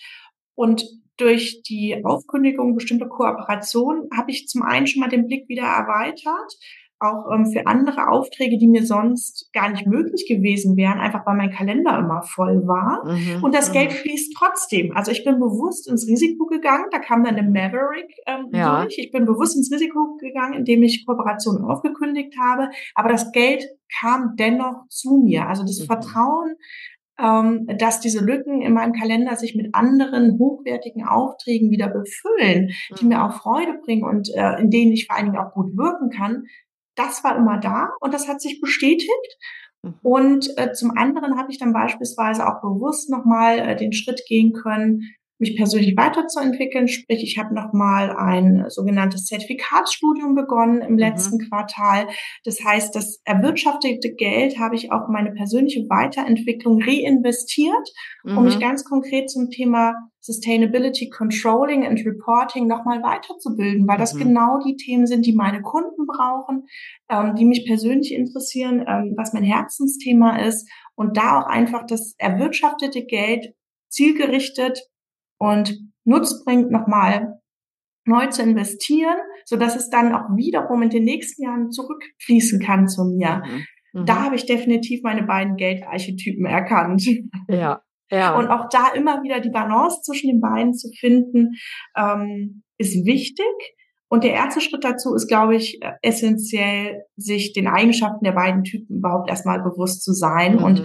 Und 0.55 0.85
durch 1.17 1.61
die 1.63 2.03
Aufkündigung 2.03 2.75
bestimmter 2.75 3.07
Kooperationen 3.07 4.09
habe 4.15 4.31
ich 4.31 4.47
zum 4.47 4.63
einen 4.63 4.87
schon 4.87 5.01
mal 5.01 5.09
den 5.09 5.27
Blick 5.27 5.47
wieder 5.49 5.63
erweitert 5.63 6.53
auch 7.01 7.31
ähm, 7.33 7.45
für 7.51 7.67
andere 7.67 8.09
Aufträge, 8.09 8.57
die 8.57 8.67
mir 8.67 8.85
sonst 8.85 9.49
gar 9.53 9.69
nicht 9.69 9.87
möglich 9.87 10.25
gewesen 10.27 10.77
wären, 10.77 10.99
einfach 10.99 11.25
weil 11.25 11.35
mein 11.35 11.51
Kalender 11.51 11.97
immer 11.97 12.21
voll 12.23 12.67
war. 12.67 13.03
Mhm. 13.05 13.43
Und 13.43 13.55
das 13.55 13.69
mhm. 13.69 13.73
Geld 13.73 13.93
fließt 13.93 14.35
trotzdem. 14.37 14.95
Also 14.95 15.11
ich 15.11 15.23
bin 15.23 15.39
bewusst 15.39 15.89
ins 15.89 16.07
Risiko 16.07 16.45
gegangen. 16.45 16.85
Da 16.91 16.99
kam 16.99 17.23
dann 17.23 17.35
eine 17.35 17.49
Maverick 17.49 18.11
ähm, 18.27 18.47
ja. 18.53 18.81
durch. 18.81 18.97
Ich 18.97 19.11
bin 19.11 19.25
bewusst 19.25 19.55
ins 19.55 19.71
Risiko 19.71 20.17
gegangen, 20.19 20.53
indem 20.53 20.83
ich 20.83 21.05
Kooperationen 21.05 21.65
aufgekündigt 21.65 22.35
habe. 22.39 22.69
Aber 22.95 23.09
das 23.09 23.31
Geld 23.31 23.63
kam 23.99 24.35
dennoch 24.37 24.87
zu 24.89 25.17
mir. 25.17 25.47
Also 25.47 25.63
das 25.63 25.79
mhm. 25.79 25.85
Vertrauen 25.85 26.55
ähm, 27.21 27.67
dass 27.77 27.99
diese 27.99 28.23
Lücken 28.23 28.61
in 28.61 28.73
meinem 28.73 28.93
Kalender 28.93 29.35
sich 29.35 29.55
mit 29.55 29.75
anderen 29.75 30.39
hochwertigen 30.39 31.05
Aufträgen 31.05 31.69
wieder 31.69 31.87
befüllen, 31.87 32.71
die 32.99 33.05
mir 33.05 33.17
mhm. 33.17 33.23
auch 33.23 33.33
Freude 33.33 33.79
bringen 33.83 34.03
und 34.03 34.29
äh, 34.33 34.59
in 34.59 34.69
denen 34.71 34.91
ich 34.91 35.07
vor 35.07 35.15
allen 35.15 35.27
Dingen 35.27 35.37
auch 35.37 35.53
gut 35.53 35.77
wirken 35.77 36.09
kann. 36.09 36.45
Das 36.95 37.23
war 37.23 37.35
immer 37.35 37.59
da 37.59 37.91
und 37.99 38.13
das 38.13 38.27
hat 38.27 38.41
sich 38.41 38.59
bestätigt. 38.61 39.37
Mhm. 39.83 39.95
Und 40.01 40.57
äh, 40.57 40.73
zum 40.73 40.91
anderen 40.97 41.37
habe 41.37 41.51
ich 41.51 41.59
dann 41.59 41.73
beispielsweise 41.73 42.47
auch 42.47 42.61
bewusst 42.61 43.09
nochmal 43.09 43.59
äh, 43.59 43.75
den 43.75 43.93
Schritt 43.93 44.23
gehen 44.27 44.53
können, 44.53 45.01
mich 45.41 45.57
persönlich 45.57 45.97
weiterzuentwickeln. 45.97 46.87
Sprich, 46.87 47.23
ich 47.23 47.37
habe 47.37 47.53
nochmal 47.53 48.15
ein 48.15 48.65
sogenanntes 48.69 49.25
Zertifikatsstudium 49.25 50.35
begonnen 50.35 50.81
im 50.81 50.93
mhm. 50.93 50.99
letzten 50.99 51.39
Quartal. 51.39 52.07
Das 52.45 52.63
heißt, 52.63 52.95
das 52.95 53.21
erwirtschaftete 53.25 54.13
Geld 54.13 54.59
habe 54.59 54.75
ich 54.75 54.91
auch 54.91 55.09
meine 55.09 55.31
persönliche 55.31 55.81
Weiterentwicklung 55.89 56.81
reinvestiert, 56.81 57.89
mhm. 58.23 58.37
um 58.37 58.43
mich 58.45 58.57
mhm. 58.57 58.61
ganz 58.61 58.85
konkret 58.85 59.29
zum 59.29 59.49
Thema 59.49 59.95
Sustainability 60.21 61.09
Controlling 61.09 61.85
and 61.85 61.99
Reporting 62.05 62.67
nochmal 62.67 63.01
weiterzubilden, 63.01 63.87
weil 63.87 63.97
das 63.97 64.13
mhm. 64.13 64.19
genau 64.19 64.59
die 64.59 64.75
Themen 64.75 65.07
sind, 65.07 65.25
die 65.25 65.33
meine 65.33 65.61
Kunden 65.63 66.05
brauchen, 66.05 66.67
ähm, 67.09 67.35
die 67.35 67.45
mich 67.45 67.65
persönlich 67.65 68.13
interessieren, 68.13 68.85
ähm, 68.87 69.15
was 69.17 69.33
mein 69.33 69.43
Herzensthema 69.43 70.37
ist 70.37 70.69
und 70.95 71.17
da 71.17 71.41
auch 71.41 71.47
einfach 71.47 71.85
das 71.87 72.13
erwirtschaftete 72.19 73.03
Geld 73.03 73.55
zielgerichtet 73.89 74.79
und 75.39 75.79
Nutz 76.03 76.43
bringt, 76.45 76.71
nochmal 76.71 77.39
neu 78.05 78.27
zu 78.27 78.43
investieren, 78.43 79.17
so 79.45 79.57
dass 79.57 79.75
es 79.75 79.89
dann 79.89 80.13
auch 80.13 80.35
wiederum 80.35 80.83
in 80.83 80.89
den 80.89 81.03
nächsten 81.03 81.43
Jahren 81.43 81.71
zurückfließen 81.71 82.59
kann 82.59 82.87
zu 82.87 83.05
mir. 83.05 83.43
Mhm. 83.93 84.05
Da 84.05 84.15
mhm. 84.15 84.19
habe 84.25 84.35
ich 84.35 84.45
definitiv 84.45 85.01
meine 85.03 85.23
beiden 85.23 85.57
Geldarchetypen 85.57 86.45
erkannt. 86.45 87.03
Ja, 87.47 87.81
ja. 88.11 88.37
Und 88.37 88.49
auch 88.49 88.69
da 88.69 88.89
immer 88.93 89.23
wieder 89.23 89.39
die 89.39 89.49
Balance 89.49 90.01
zwischen 90.01 90.29
den 90.29 90.41
beiden 90.41 90.73
zu 90.73 90.89
finden, 90.99 91.55
ähm, 91.97 92.63
ist 92.77 93.05
wichtig. 93.05 93.45
Und 94.09 94.25
der 94.25 94.33
erste 94.33 94.59
Schritt 94.59 94.83
dazu 94.83 95.15
ist, 95.15 95.27
glaube 95.27 95.55
ich, 95.55 95.79
essentiell, 96.01 97.05
sich 97.15 97.53
den 97.53 97.67
Eigenschaften 97.67 98.25
der 98.25 98.33
beiden 98.33 98.63
Typen 98.63 98.97
überhaupt 98.97 99.29
erstmal 99.29 99.61
bewusst 99.61 100.03
zu 100.03 100.11
sein 100.11 100.57
mhm. 100.57 100.63
und 100.63 100.83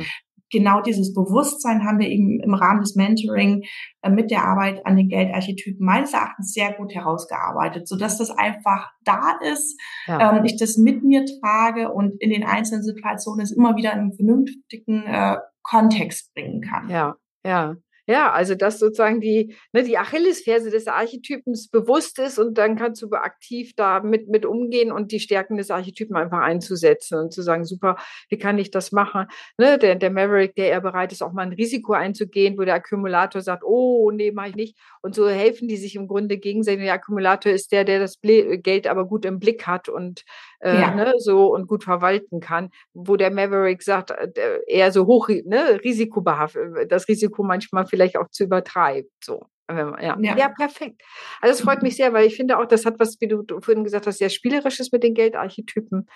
genau 0.51 0.81
dieses 0.81 1.13
Bewusstsein 1.13 1.85
haben 1.85 1.99
wir 1.99 2.09
eben 2.09 2.41
im 2.41 2.55
Rahmen 2.55 2.81
des 2.81 2.95
Mentoring 2.95 3.65
äh, 4.03 4.11
mit 4.11 4.31
der 4.31 4.45
Arbeit 4.45 4.85
an 4.87 4.97
den 4.97 5.09
Geldarchetypen 5.09 5.85
meines 5.85 6.13
Erachtens 6.13 6.53
sehr 6.53 6.73
gut 6.73 6.95
herausgearbeitet, 6.95 7.89
so 7.89 7.97
dass 7.97 8.19
das 8.19 8.31
einfach 8.31 8.91
da 9.05 9.39
ist, 9.53 9.81
ja. 10.07 10.37
ähm, 10.37 10.45
ich 10.45 10.57
das 10.57 10.77
mit 10.77 11.03
mir 11.03 11.25
trage 11.41 11.93
und 11.93 12.21
in 12.21 12.31
den 12.31 12.45
einzelnen 12.45 12.83
Situationen 12.83 13.41
es 13.41 13.53
immer 13.53 13.77
wieder 13.77 13.93
in 13.93 13.99
einen 13.99 14.15
vernünftigen 14.15 15.05
äh, 15.07 15.37
Kontext 15.69 16.33
bringen 16.35 16.61
kann. 16.61 16.89
Ja, 16.89 17.17
ja. 17.45 17.77
Ja, 18.09 18.31
also 18.31 18.55
dass 18.55 18.79
sozusagen 18.79 19.21
die, 19.21 19.57
ne, 19.73 19.83
die 19.83 19.99
Achillesferse 19.99 20.71
des 20.71 20.87
Archetypens 20.87 21.69
bewusst 21.69 22.21
ist 22.21 22.39
und 22.39 22.57
dann 22.57 22.77
kannst 22.77 23.03
du 23.03 23.11
aktiv 23.11 23.73
da 23.75 23.99
mit, 23.99 24.29
mit 24.29 24.47
umgehen 24.47 24.93
und 24.93 25.11
die 25.11 25.19
Stärken 25.19 25.57
des 25.57 25.73
Archetypen 25.73 26.15
einfach 26.15 26.39
einzusetzen 26.39 27.19
und 27.19 27.33
zu 27.33 27.43
sagen, 27.43 27.65
super, 27.65 27.97
wie 28.29 28.39
kann 28.39 28.59
ich 28.59 28.71
das 28.71 28.93
machen? 28.93 29.27
Ne, 29.59 29.77
der, 29.77 29.97
der 29.97 30.11
Maverick, 30.13 30.55
der 30.55 30.69
eher 30.69 30.81
bereit 30.83 31.11
ist, 31.11 31.21
auch 31.21 31.33
mal 31.33 31.43
ein 31.43 31.53
Risiko 31.53 31.95
einzugehen, 31.95 32.57
wo 32.57 32.63
der 32.63 32.75
Akkumulator 32.75 33.43
sagt, 33.43 33.65
oh, 33.65 34.13
nee, 34.13 34.31
mache 34.31 34.51
ich 34.51 34.55
nicht. 34.55 34.79
Und 35.03 35.17
so 35.17 35.29
helfen 35.29 35.67
die 35.67 35.77
sich 35.77 35.97
im 35.97 36.07
Grunde 36.07 36.39
gegenseitig. 36.39 36.85
Der 36.85 36.95
Akkumulator 36.95 37.51
ist 37.51 37.73
der, 37.73 37.83
der 37.83 37.99
das 37.99 38.21
Geld 38.21 38.87
aber 38.87 39.07
gut 39.09 39.25
im 39.25 39.41
Blick 39.41 39.67
hat 39.67 39.89
und 39.89 40.23
äh, 40.61 40.81
ja. 40.81 40.95
ne, 40.95 41.15
so 41.19 41.53
und 41.55 41.67
gut 41.67 41.85
verwalten 41.85 42.41
kann, 42.41 42.71
wo 42.95 43.17
der 43.17 43.31
Maverick 43.31 43.83
sagt, 43.83 44.11
äh, 44.11 44.61
eher 44.67 44.93
so 44.93 45.07
hoch, 45.07 45.29
ne, 45.29 45.81
risikobehaftet, 45.85 46.77
äh, 46.77 46.87
das 46.87 47.09
Risiko 47.09 47.43
manchmal 47.43 47.87
vielleicht 47.87 48.17
auch 48.17 48.29
zu 48.31 48.45
übertreibt, 48.45 49.11
so. 49.23 49.47
Ja. 49.69 50.17
Ja. 50.21 50.37
ja, 50.37 50.49
perfekt. 50.49 51.03
Also 51.41 51.55
es 51.55 51.61
freut 51.61 51.83
mich 51.83 51.97
sehr, 51.97 52.13
weil 52.13 52.27
ich 52.27 52.37
finde 52.37 52.57
auch, 52.57 52.67
das 52.67 52.87
hat 52.87 53.01
was, 53.01 53.21
wie 53.21 53.27
du 53.27 53.43
vorhin 53.61 53.83
gesagt 53.83 54.07
hast, 54.07 54.19
sehr 54.19 54.29
spielerisches 54.29 54.93
mit 54.93 55.03
den 55.03 55.13
Geldarchetypen. 55.13 56.07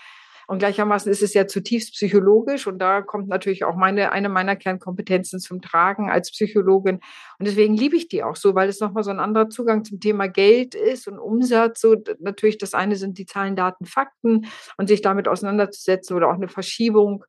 Und 0.50 0.58
gleichermaßen 0.58 1.12
ist 1.12 1.22
es 1.22 1.32
ja 1.32 1.46
zutiefst 1.46 1.92
psychologisch 1.92 2.66
und 2.66 2.80
da 2.80 3.02
kommt 3.02 3.28
natürlich 3.28 3.62
auch 3.62 3.76
meine, 3.76 4.10
eine 4.10 4.28
meiner 4.28 4.56
Kernkompetenzen 4.56 5.38
zum 5.38 5.62
Tragen 5.62 6.10
als 6.10 6.32
Psychologin. 6.32 6.96
Und 7.38 7.46
deswegen 7.46 7.76
liebe 7.76 7.94
ich 7.94 8.08
die 8.08 8.24
auch 8.24 8.34
so, 8.34 8.56
weil 8.56 8.68
es 8.68 8.80
nochmal 8.80 9.04
so 9.04 9.12
ein 9.12 9.20
anderer 9.20 9.48
Zugang 9.48 9.84
zum 9.84 10.00
Thema 10.00 10.26
Geld 10.26 10.74
ist 10.74 11.06
und 11.06 11.20
Umsatz. 11.20 11.80
So 11.80 11.94
natürlich 12.18 12.58
das 12.58 12.74
eine 12.74 12.96
sind 12.96 13.18
die 13.18 13.26
Zahlen, 13.26 13.54
Daten, 13.54 13.86
Fakten 13.86 14.46
und 14.76 14.88
sich 14.88 15.02
damit 15.02 15.28
auseinanderzusetzen 15.28 16.16
oder 16.16 16.28
auch 16.28 16.34
eine 16.34 16.48
Verschiebung 16.48 17.24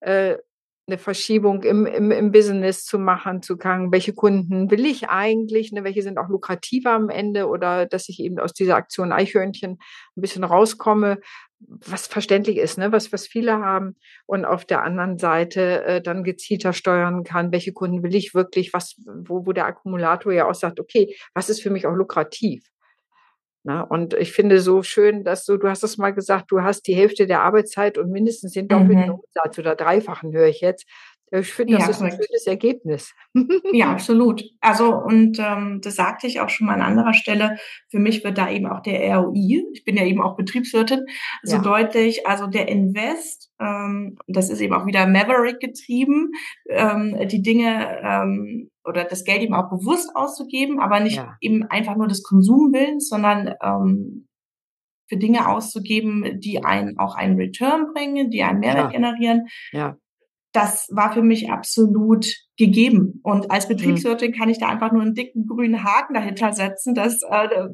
äh, 0.00 0.36
eine 0.86 0.98
Verschiebung 0.98 1.62
im, 1.62 1.86
im, 1.86 2.10
im 2.10 2.32
Business 2.32 2.84
zu 2.84 2.98
machen, 2.98 3.42
zu 3.42 3.56
sagen, 3.56 3.92
welche 3.92 4.12
Kunden 4.12 4.70
will 4.70 4.84
ich 4.84 5.08
eigentlich, 5.08 5.72
ne, 5.72 5.84
welche 5.84 6.02
sind 6.02 6.18
auch 6.18 6.28
lukrativer 6.28 6.90
am 6.90 7.10
Ende 7.10 7.46
oder 7.46 7.86
dass 7.86 8.08
ich 8.08 8.20
eben 8.20 8.38
aus 8.40 8.52
dieser 8.52 8.74
Aktion 8.74 9.12
Eichhörnchen 9.12 9.72
ein 9.72 10.20
bisschen 10.20 10.42
rauskomme, 10.42 11.20
was 11.60 12.06
verständlich 12.06 12.56
ist, 12.56 12.78
ne, 12.78 12.90
was, 12.90 13.12
was 13.12 13.26
viele 13.26 13.58
haben 13.58 13.96
und 14.26 14.44
auf 14.44 14.64
der 14.64 14.82
anderen 14.82 15.18
Seite 15.18 15.84
äh, 15.84 16.02
dann 16.02 16.24
gezielter 16.24 16.72
steuern 16.72 17.22
kann, 17.22 17.52
welche 17.52 17.72
Kunden 17.72 18.02
will 18.02 18.14
ich 18.14 18.34
wirklich, 18.34 18.72
was, 18.72 18.96
wo, 19.04 19.46
wo 19.46 19.52
der 19.52 19.66
Akkumulator 19.66 20.32
ja 20.32 20.48
auch 20.48 20.54
sagt, 20.54 20.80
okay, 20.80 21.14
was 21.34 21.50
ist 21.50 21.62
für 21.62 21.70
mich 21.70 21.86
auch 21.86 21.94
lukrativ? 21.94 22.64
Na, 23.62 23.82
und 23.82 24.14
ich 24.14 24.32
finde 24.32 24.58
so 24.60 24.82
schön, 24.82 25.22
dass 25.22 25.44
du, 25.44 25.58
du 25.58 25.68
hast 25.68 25.84
es 25.84 25.98
mal 25.98 26.12
gesagt, 26.12 26.50
du 26.50 26.62
hast 26.62 26.86
die 26.86 26.94
Hälfte 26.94 27.26
der 27.26 27.42
Arbeitszeit 27.42 27.98
und 27.98 28.10
mindestens 28.10 28.52
den 28.52 28.68
doppelten 28.68 29.08
mhm. 29.08 29.20
Umsatz 29.20 29.58
oder 29.58 29.76
dreifachen 29.76 30.32
höre 30.32 30.46
ich 30.46 30.62
jetzt. 30.62 30.86
Ich 31.32 31.52
finde, 31.52 31.74
das 31.74 31.84
ja, 31.84 31.90
ist 31.90 32.02
ein 32.02 32.10
schönes 32.10 32.46
Ergebnis. 32.46 33.14
Ja, 33.72 33.92
absolut. 33.92 34.42
Also, 34.60 34.94
und 34.94 35.38
ähm, 35.38 35.80
das 35.82 35.94
sagte 35.94 36.26
ich 36.26 36.40
auch 36.40 36.48
schon 36.48 36.66
mal 36.66 36.74
an 36.74 36.82
anderer 36.82 37.14
Stelle. 37.14 37.56
Für 37.88 38.00
mich 38.00 38.24
wird 38.24 38.38
da 38.38 38.50
eben 38.50 38.66
auch 38.66 38.80
der 38.80 39.16
ROI, 39.16 39.62
ich 39.72 39.84
bin 39.84 39.96
ja 39.96 40.04
eben 40.04 40.20
auch 40.20 40.36
Betriebswirtin, 40.36 41.06
so 41.44 41.56
ja. 41.56 41.62
deutlich, 41.62 42.26
also 42.26 42.48
der 42.48 42.68
Invest, 42.68 43.50
ähm, 43.60 44.18
das 44.26 44.50
ist 44.50 44.60
eben 44.60 44.74
auch 44.74 44.86
wieder 44.86 45.06
Maverick 45.06 45.60
getrieben, 45.60 46.32
ähm, 46.68 47.16
die 47.28 47.42
Dinge 47.42 48.00
ähm, 48.02 48.70
oder 48.84 49.04
das 49.04 49.24
Geld 49.24 49.42
eben 49.42 49.54
auch 49.54 49.70
bewusst 49.70 50.10
auszugeben, 50.16 50.80
aber 50.80 50.98
nicht 51.00 51.16
ja. 51.16 51.36
eben 51.40 51.64
einfach 51.64 51.96
nur 51.96 52.08
des 52.08 52.24
Konsumwillens, 52.24 53.08
sondern 53.08 53.54
ähm, 53.62 54.26
für 55.08 55.16
Dinge 55.16 55.48
auszugeben, 55.48 56.40
die 56.40 56.64
einen 56.64 56.98
auch 56.98 57.14
einen 57.14 57.36
Return 57.36 57.92
bringen, 57.92 58.30
die 58.30 58.42
einen 58.42 58.60
Mehrwert 58.60 58.92
ja. 58.92 58.98
generieren. 58.98 59.46
Ja 59.72 59.96
das 60.52 60.88
war 60.90 61.12
für 61.12 61.22
mich 61.22 61.50
absolut 61.50 62.26
gegeben. 62.56 63.20
Und 63.22 63.50
als 63.50 63.68
mhm. 63.68 63.76
Betriebswirtin 63.76 64.32
kann 64.32 64.48
ich 64.48 64.58
da 64.58 64.68
einfach 64.68 64.92
nur 64.92 65.02
einen 65.02 65.14
dicken 65.14 65.46
grünen 65.46 65.84
Haken 65.84 66.14
dahinter 66.14 66.52
setzen, 66.52 66.94
dass 66.94 67.22
äh, 67.22 67.68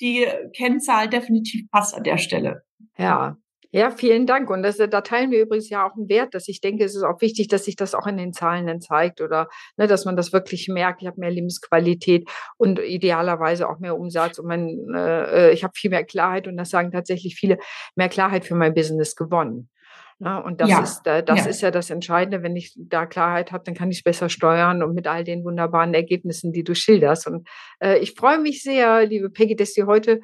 die 0.00 0.26
Kennzahl 0.56 1.08
definitiv 1.08 1.70
passt 1.70 1.94
an 1.94 2.04
der 2.04 2.18
Stelle. 2.18 2.62
Ja. 2.98 3.36
Ja, 3.70 3.90
vielen 3.90 4.24
Dank. 4.24 4.50
Und 4.50 4.62
das, 4.62 4.76
da 4.76 5.00
teilen 5.00 5.32
wir 5.32 5.42
übrigens 5.42 5.68
ja 5.68 5.84
auch 5.84 5.96
einen 5.96 6.08
Wert, 6.08 6.32
dass 6.32 6.46
ich 6.46 6.60
denke, 6.60 6.84
es 6.84 6.94
ist 6.94 7.02
auch 7.02 7.20
wichtig, 7.20 7.48
dass 7.48 7.64
sich 7.64 7.74
das 7.74 7.96
auch 7.96 8.06
in 8.06 8.16
den 8.16 8.32
Zahlen 8.32 8.68
dann 8.68 8.80
zeigt 8.80 9.20
oder 9.20 9.48
ne, 9.76 9.88
dass 9.88 10.04
man 10.04 10.14
das 10.14 10.32
wirklich 10.32 10.68
merkt. 10.68 11.02
Ich 11.02 11.08
habe 11.08 11.18
mehr 11.18 11.32
Lebensqualität 11.32 12.30
und 12.56 12.78
idealerweise 12.78 13.68
auch 13.68 13.80
mehr 13.80 13.98
Umsatz 13.98 14.38
und 14.38 14.46
mein, 14.46 14.94
äh, 14.94 15.50
ich 15.50 15.64
habe 15.64 15.72
viel 15.74 15.90
mehr 15.90 16.04
Klarheit 16.04 16.46
und 16.46 16.56
das 16.56 16.70
sagen 16.70 16.92
tatsächlich 16.92 17.34
viele, 17.34 17.58
mehr 17.96 18.08
Klarheit 18.08 18.44
für 18.44 18.54
mein 18.54 18.74
Business 18.74 19.16
gewonnen. 19.16 19.68
Ja, 20.20 20.38
und 20.38 20.60
das, 20.60 20.70
ja. 20.70 20.80
ist, 20.80 21.06
äh, 21.06 21.22
das 21.22 21.40
ja. 21.40 21.46
ist 21.46 21.60
ja 21.60 21.70
das 21.70 21.90
Entscheidende. 21.90 22.42
Wenn 22.42 22.56
ich 22.56 22.74
da 22.76 23.06
Klarheit 23.06 23.52
habe, 23.52 23.64
dann 23.64 23.74
kann 23.74 23.90
ich 23.90 24.04
besser 24.04 24.28
steuern 24.28 24.82
und 24.82 24.94
mit 24.94 25.06
all 25.06 25.24
den 25.24 25.44
wunderbaren 25.44 25.92
Ergebnissen, 25.92 26.52
die 26.52 26.64
du 26.64 26.74
schilderst. 26.74 27.26
Und 27.26 27.48
äh, 27.80 27.98
ich 27.98 28.14
freue 28.14 28.38
mich 28.38 28.62
sehr, 28.62 29.06
liebe 29.06 29.30
Peggy, 29.30 29.56
dass 29.56 29.74
Sie 29.74 29.84
heute 29.84 30.20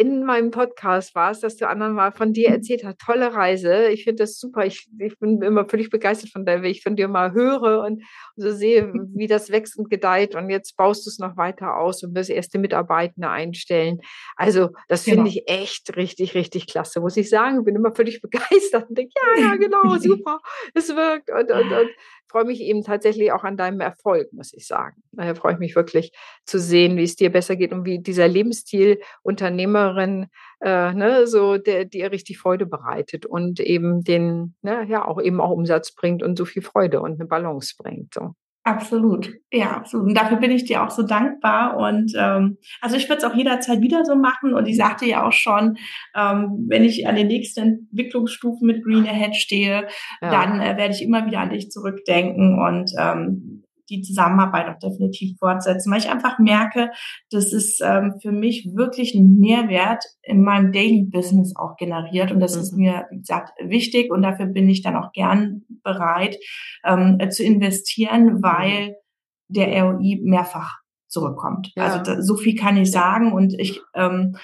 in 0.00 0.24
meinem 0.24 0.50
Podcast 0.50 1.14
warst, 1.14 1.42
dass 1.42 1.58
du 1.58 1.68
anderen 1.68 1.92
mal 1.92 2.10
von 2.10 2.32
dir 2.32 2.48
erzählt 2.48 2.84
hast. 2.84 3.00
Tolle 3.00 3.34
Reise. 3.34 3.88
Ich 3.88 4.04
finde 4.04 4.22
das 4.22 4.40
super. 4.40 4.64
Ich, 4.64 4.88
ich 4.98 5.18
bin 5.18 5.42
immer 5.42 5.68
völlig 5.68 5.90
begeistert 5.90 6.30
von 6.30 6.46
der, 6.46 6.62
wenn 6.62 6.70
ich 6.70 6.82
von 6.82 6.96
dir 6.96 7.06
mal 7.06 7.34
höre 7.34 7.84
und 7.84 8.02
so 8.34 8.50
sehe, 8.50 8.94
wie 9.14 9.26
das 9.26 9.50
wächst 9.50 9.78
und 9.78 9.90
gedeiht. 9.90 10.34
Und 10.34 10.48
jetzt 10.48 10.78
baust 10.78 11.04
du 11.04 11.10
es 11.10 11.18
noch 11.18 11.36
weiter 11.36 11.76
aus 11.76 12.02
und 12.02 12.14
wirst 12.14 12.30
erste 12.30 12.58
Mitarbeitende 12.58 13.28
einstellen. 13.28 14.00
Also, 14.36 14.70
das 14.88 15.02
finde 15.02 15.24
genau. 15.24 15.28
ich 15.28 15.42
echt 15.48 15.94
richtig, 15.96 16.34
richtig 16.34 16.66
klasse, 16.66 17.00
muss 17.00 17.18
ich 17.18 17.28
sagen. 17.28 17.58
Ich 17.58 17.64
bin 17.66 17.76
immer 17.76 17.94
völlig 17.94 18.22
begeistert 18.22 18.88
und 18.88 18.96
denke, 18.96 19.12
ja, 19.36 19.42
ja, 19.42 19.56
genau, 19.56 19.98
super. 19.98 20.40
Es 20.72 20.88
wirkt. 20.88 21.30
Und, 21.30 21.50
und, 21.50 21.72
und 21.72 21.90
freue 22.30 22.44
mich 22.44 22.60
eben 22.60 22.82
tatsächlich 22.84 23.32
auch 23.32 23.44
an 23.44 23.56
deinem 23.56 23.80
Erfolg, 23.80 24.32
muss 24.32 24.52
ich 24.54 24.66
sagen. 24.66 25.02
Daher 25.12 25.36
freue 25.36 25.54
ich 25.54 25.58
mich 25.58 25.76
wirklich 25.76 26.12
zu 26.44 26.58
sehen, 26.58 26.96
wie 26.96 27.04
es 27.04 27.16
dir 27.16 27.30
besser 27.30 27.56
geht 27.56 27.72
und 27.72 27.84
wie 27.84 27.98
dieser 28.00 28.28
Lebensstil 28.28 29.00
Unternehmerin, 29.22 30.28
äh, 30.60 30.92
ne, 30.94 31.26
so 31.26 31.58
der 31.58 31.84
dir 31.84 32.12
richtig 32.12 32.38
Freude 32.38 32.66
bereitet 32.66 33.26
und 33.26 33.60
eben 33.60 34.02
den, 34.04 34.54
ne, 34.62 34.86
ja, 34.88 35.04
auch 35.06 35.20
eben 35.20 35.40
auch 35.40 35.50
Umsatz 35.50 35.92
bringt 35.92 36.22
und 36.22 36.36
so 36.38 36.44
viel 36.44 36.62
Freude 36.62 37.00
und 37.00 37.14
eine 37.14 37.26
Balance 37.26 37.74
bringt. 37.76 38.14
So. 38.14 38.34
Absolut, 38.62 39.32
ja, 39.50 39.70
absolut. 39.70 40.08
Und 40.08 40.14
dafür 40.14 40.36
bin 40.36 40.50
ich 40.50 40.64
dir 40.64 40.82
auch 40.82 40.90
so 40.90 41.02
dankbar. 41.02 41.78
Und 41.78 42.12
ähm, 42.14 42.58
also 42.82 42.96
ich 42.96 43.08
würde 43.08 43.18
es 43.18 43.24
auch 43.24 43.34
jederzeit 43.34 43.80
wieder 43.80 44.04
so 44.04 44.16
machen. 44.16 44.52
Und 44.52 44.66
ich 44.66 44.76
sagte 44.76 45.06
ja 45.06 45.26
auch 45.26 45.32
schon, 45.32 45.78
ähm, 46.14 46.66
wenn 46.68 46.84
ich 46.84 47.08
an 47.08 47.16
den 47.16 47.28
nächsten 47.28 47.60
Entwicklungsstufen 47.60 48.66
mit 48.66 48.84
Green 48.84 49.06
Ahead 49.06 49.34
stehe, 49.34 49.88
ja. 50.20 50.30
dann 50.30 50.60
äh, 50.60 50.76
werde 50.76 50.94
ich 50.94 51.02
immer 51.02 51.24
wieder 51.24 51.40
an 51.40 51.50
dich 51.50 51.70
zurückdenken 51.70 52.58
und 52.58 52.92
ähm, 52.98 53.59
die 53.90 54.02
Zusammenarbeit 54.02 54.68
auch 54.68 54.78
definitiv 54.78 55.36
fortsetzen, 55.38 55.90
weil 55.90 55.98
ich 55.98 56.10
einfach 56.10 56.38
merke, 56.38 56.90
dass 57.30 57.52
es 57.52 57.80
ähm, 57.80 58.14
für 58.22 58.32
mich 58.32 58.70
wirklich 58.74 59.14
einen 59.14 59.38
Mehrwert 59.38 60.04
in 60.22 60.42
meinem 60.42 60.72
Daily 60.72 61.02
Business 61.02 61.54
auch 61.56 61.76
generiert. 61.76 62.32
Und 62.32 62.40
das 62.40 62.56
mhm. 62.56 62.62
ist 62.62 62.72
mir, 62.76 63.06
wie 63.10 63.18
gesagt, 63.18 63.52
wichtig 63.62 64.10
und 64.10 64.22
dafür 64.22 64.46
bin 64.46 64.68
ich 64.68 64.82
dann 64.82 64.96
auch 64.96 65.12
gern 65.12 65.62
bereit 65.82 66.36
ähm, 66.84 67.18
zu 67.30 67.42
investieren, 67.44 68.24
mhm. 68.24 68.42
weil 68.42 68.96
der 69.48 69.82
ROI 69.82 70.20
mehrfach 70.22 70.78
zurückkommt. 71.08 71.72
Ja. 71.76 71.84
Also 71.84 72.02
da, 72.02 72.22
so 72.22 72.36
viel 72.36 72.54
kann 72.54 72.76
ich 72.76 72.90
sagen 72.90 73.32
und 73.32 73.52
ich 73.58 73.80
ähm, 73.94 74.36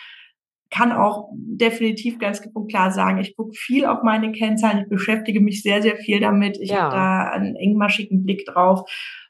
kann 0.71 0.93
auch 0.93 1.31
definitiv 1.33 2.19
ganz 2.19 2.43
klar 2.69 2.91
sagen, 2.91 3.19
ich 3.19 3.37
gucke 3.37 3.55
viel 3.55 3.87
auf 3.87 4.03
meine 4.03 4.33
Kennzahlen, 4.33 4.83
ich 4.83 4.89
beschäftige 4.89 5.41
mich 5.41 5.63
sehr, 5.63 5.81
sehr 5.81 5.97
viel 5.97 6.21
damit. 6.21 6.59
Ich 6.61 6.71
ja. 6.71 6.83
habe 6.83 6.95
da 6.95 7.31
einen 7.31 7.57
engmaschigen 7.57 8.25
Blick 8.25 8.45
drauf 8.47 8.83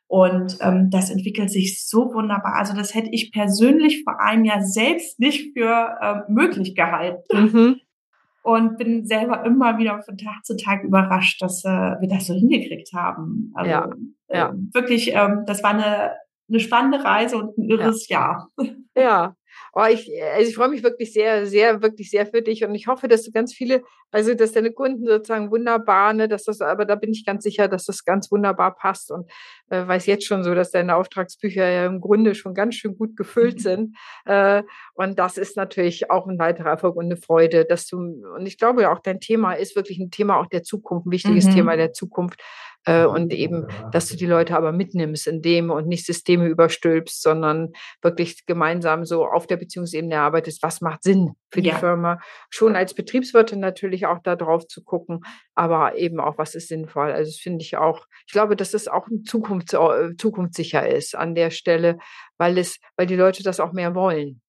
und 0.09 0.59
ähm, 0.61 0.89
das 0.91 1.11
entwickelt 1.11 1.51
sich 1.51 1.87
so 1.87 2.13
wunderbar. 2.15 2.55
Also 2.57 2.75
das 2.75 2.95
hätte 2.95 3.11
ich 3.11 3.33
persönlich 3.33 4.05
vor 4.05 4.21
einem 4.21 4.45
Jahr 4.45 4.63
selbst 4.63 5.19
nicht 5.19 5.53
für 5.57 5.97
äh, 6.01 6.33
möglich 6.33 6.75
gehalten. 6.75 7.43
Mhm. 7.43 7.81
Und 8.43 8.79
bin 8.79 9.05
selber 9.07 9.45
immer 9.45 9.77
wieder 9.77 10.01
von 10.03 10.17
Tag 10.17 10.45
zu 10.45 10.57
Tag 10.57 10.85
überrascht, 10.85 11.43
dass 11.43 11.65
äh, 11.65 11.69
wir 11.69 12.09
das 12.09 12.27
so 12.29 12.35
hingekriegt 12.35 12.93
haben. 12.95 13.51
Also 13.55 13.71
ja, 13.71 13.91
ja. 14.29 14.49
Äh, 14.51 14.53
wirklich, 14.73 15.13
ähm, 15.13 15.43
das 15.47 15.65
war 15.65 15.71
eine, 15.71 16.13
eine 16.49 16.61
spannende 16.61 17.03
Reise 17.03 17.39
und 17.39 17.59
ein 17.59 17.65
irres 17.65 18.09
ja. 18.09 18.21
Jahr. 18.21 18.51
Ja, 18.97 19.36
Oh, 19.73 19.85
ich, 19.89 20.11
also 20.35 20.49
ich 20.49 20.55
freue 20.55 20.69
mich 20.69 20.83
wirklich 20.83 21.13
sehr, 21.13 21.47
sehr, 21.47 21.83
wirklich 21.83 22.11
sehr 22.11 22.27
für 22.27 22.43
dich 22.43 22.65
und 22.65 22.75
ich 22.75 22.87
hoffe, 22.87 23.09
dass 23.09 23.23
du 23.23 23.33
ganz 23.33 23.55
viele, 23.55 23.83
also 24.11 24.35
dass 24.35 24.53
deine 24.53 24.73
Kunden 24.73 25.07
sozusagen 25.07 25.51
wunderbar, 25.51 26.13
ne, 26.13 26.29
dass 26.29 26.45
das, 26.45 26.61
aber 26.61 26.85
da 26.85 26.95
bin 26.95 27.13
ich 27.13 27.25
ganz 27.25 27.45
sicher, 27.45 27.69
dass 27.69 27.85
das 27.85 28.05
ganz 28.05 28.31
wunderbar 28.31 28.75
passt 28.77 29.11
und 29.11 29.31
äh, 29.71 29.87
weiß 29.87 30.07
jetzt 30.07 30.27
schon 30.27 30.45
so, 30.45 30.55
dass 30.55 30.71
deine 30.71 30.97
Auftragsbücher 30.97 31.69
ja 31.69 31.87
im 31.87 32.01
Grunde 32.01 32.35
schon 32.35 32.55
ganz 32.55 32.77
schön 32.77 32.97
gut 32.97 33.17
gefüllt 33.17 33.61
sind. 33.63 33.97
Äh, 34.25 34.63
und 34.95 35.19
das 35.19 35.39
ist 35.39 35.57
natürlich 35.57 36.11
auch 36.11 36.27
ein 36.27 36.39
weiterer 36.39 36.71
Erfolg 36.71 36.97
und 36.97 37.07
eine 37.07 37.17
Freude, 37.17 37.65
dass 37.65 37.87
du, 37.87 37.99
und 37.99 38.47
ich 38.47 38.59
glaube 38.59 38.91
auch 38.91 39.01
dein 39.01 39.21
Thema 39.21 39.55
ist 39.55 39.77
wirklich 39.77 39.99
ein 39.99 40.11
Thema 40.11 40.39
auch 40.39 40.47
der 40.47 40.63
Zukunft, 40.63 41.07
ein 41.07 41.11
wichtiges 41.11 41.47
mhm. 41.47 41.55
Thema 41.55 41.77
der 41.77 41.93
Zukunft, 41.93 42.41
äh, 42.87 43.05
und 43.05 43.33
eben, 43.33 43.67
dass 43.93 44.09
du 44.09 44.17
die 44.17 44.27
Leute 44.27 44.57
aber 44.57 44.73
mitnimmst 44.73 45.27
in 45.27 45.43
dem 45.43 45.71
und 45.71 45.89
nicht 45.89 46.07
Systeme 46.07 46.47
überstülpst, 46.47 47.21
sondern 47.21 47.73
wirklich 48.01 48.47
gemeinsam 48.47 49.05
so 49.05 49.27
auf 49.27 49.47
der 49.47 49.57
Beziehungsebene 49.57 50.19
arbeitest, 50.19 50.63
was 50.63 50.81
macht 50.81 51.03
Sinn 51.03 51.33
für 51.51 51.63
die 51.63 51.71
ja. 51.71 51.79
Firma. 51.79 52.19
Schon 52.49 52.77
als 52.77 52.95
Betriebswirtin 52.95 53.61
natürlich 53.61 54.07
auch 54.07 54.21
da 54.23 54.37
drauf 54.37 54.67
zu 54.69 54.83
gucken, 54.85 55.21
aber 55.55 55.97
eben 55.97 56.21
auch, 56.21 56.39
was 56.39 56.55
ist 56.55 56.69
sinnvoll. 56.69 57.11
Also 57.11 57.31
das 57.31 57.41
finde 57.41 57.63
ich 57.63 57.77
auch, 57.77 58.07
ich 58.27 58.33
glaube, 58.33 58.57
dass 58.57 58.71
das 58.71 58.89
auch 58.89 59.09
Zukunft, 59.27 59.75
äh, 59.75 60.17
zukunftssicher 60.17 60.89
ist 60.89 61.17
an 61.17 61.35
der 61.35 61.51
Stelle, 61.51 61.99
weil 62.39 62.57
es, 62.57 62.79
weil 62.97 63.07
die 63.07 63.17
Leute 63.17 63.43
das 63.43 63.61
auch 63.61 63.73
mehr 63.73 63.95
wollen. 63.95 64.41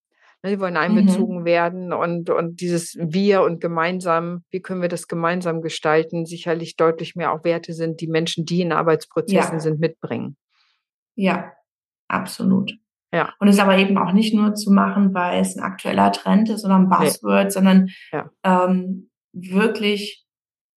Ne, 0.48 0.56
die 0.56 0.60
wollen 0.62 0.78
einbezogen 0.78 1.42
mhm. 1.42 1.46
werden 1.46 1.94
und, 1.94 2.30
und 2.30 2.62
dieses 2.62 2.96
Wir 3.00 3.42
und 3.42 3.60
gemeinsam, 3.60 4.44
wie 4.50 4.62
können 4.62 4.82
wir 4.82 4.90
das 4.90 5.08
gemeinsam 5.08 5.62
gestalten, 5.62 6.26
sicherlich 6.26 6.78
deutlich 6.78 7.16
mehr 7.16 7.34
auch 7.34 7.44
Werte 7.44 7.74
sind, 7.74 8.00
die 8.00 8.08
Menschen, 8.08 8.46
die 8.46 8.62
in 8.62 8.72
Arbeitsprozessen 8.72 9.56
ja. 9.56 9.60
sind, 9.60 9.80
mitbringen. 9.80 10.38
Ja, 11.16 11.52
absolut. 12.08 12.74
Ja. 13.12 13.34
Und 13.40 13.48
es 13.48 13.60
aber 13.60 13.78
eben 13.78 13.98
auch 13.98 14.14
nicht 14.14 14.34
nur 14.34 14.54
zu 14.56 14.72
machen, 14.72 15.14
weil 15.14 15.42
es 15.42 15.56
ein 15.56 15.64
aktueller 15.64 16.12
Trend 16.12 16.50
ist 16.50 16.64
oder 16.64 16.76
ein 16.76 16.90
Buzzword, 16.90 17.46
nee. 17.46 17.50
sondern 17.50 17.90
ja. 18.12 18.30
ähm, 18.44 19.10
wirklich 19.34 20.26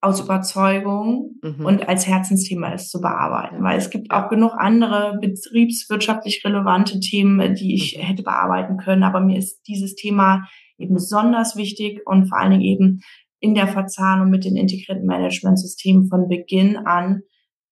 aus 0.03 0.21
Überzeugung 0.21 1.37
mhm. 1.43 1.65
und 1.65 1.89
als 1.89 2.07
Herzensthema 2.07 2.73
es 2.73 2.89
zu 2.89 3.01
bearbeiten. 3.01 3.63
Weil 3.63 3.77
es 3.77 3.91
gibt 3.91 4.11
auch 4.11 4.29
genug 4.29 4.53
andere 4.57 5.19
betriebswirtschaftlich 5.21 6.43
relevante 6.45 7.01
Themen, 7.01 7.55
die 7.55 7.75
ich 7.75 7.97
mhm. 7.97 8.03
hätte 8.03 8.23
bearbeiten 8.23 8.79
können. 8.79 9.03
Aber 9.03 9.21
mir 9.21 9.39
ist 9.39 9.61
dieses 9.67 9.95
Thema 9.95 10.49
eben 10.79 10.95
besonders 10.95 11.57
wichtig 11.57 12.01
und 12.07 12.29
vor 12.29 12.39
allen 12.39 12.53
Dingen 12.53 12.63
eben 12.63 13.01
in 13.41 13.55
der 13.55 13.69
Verzahnung 13.69 14.31
mit 14.31 14.45
den 14.45 14.57
integrierten 14.57 15.07
Managementsystemen 15.07 16.09
von 16.09 16.29
Beginn 16.29 16.77
an 16.77 17.23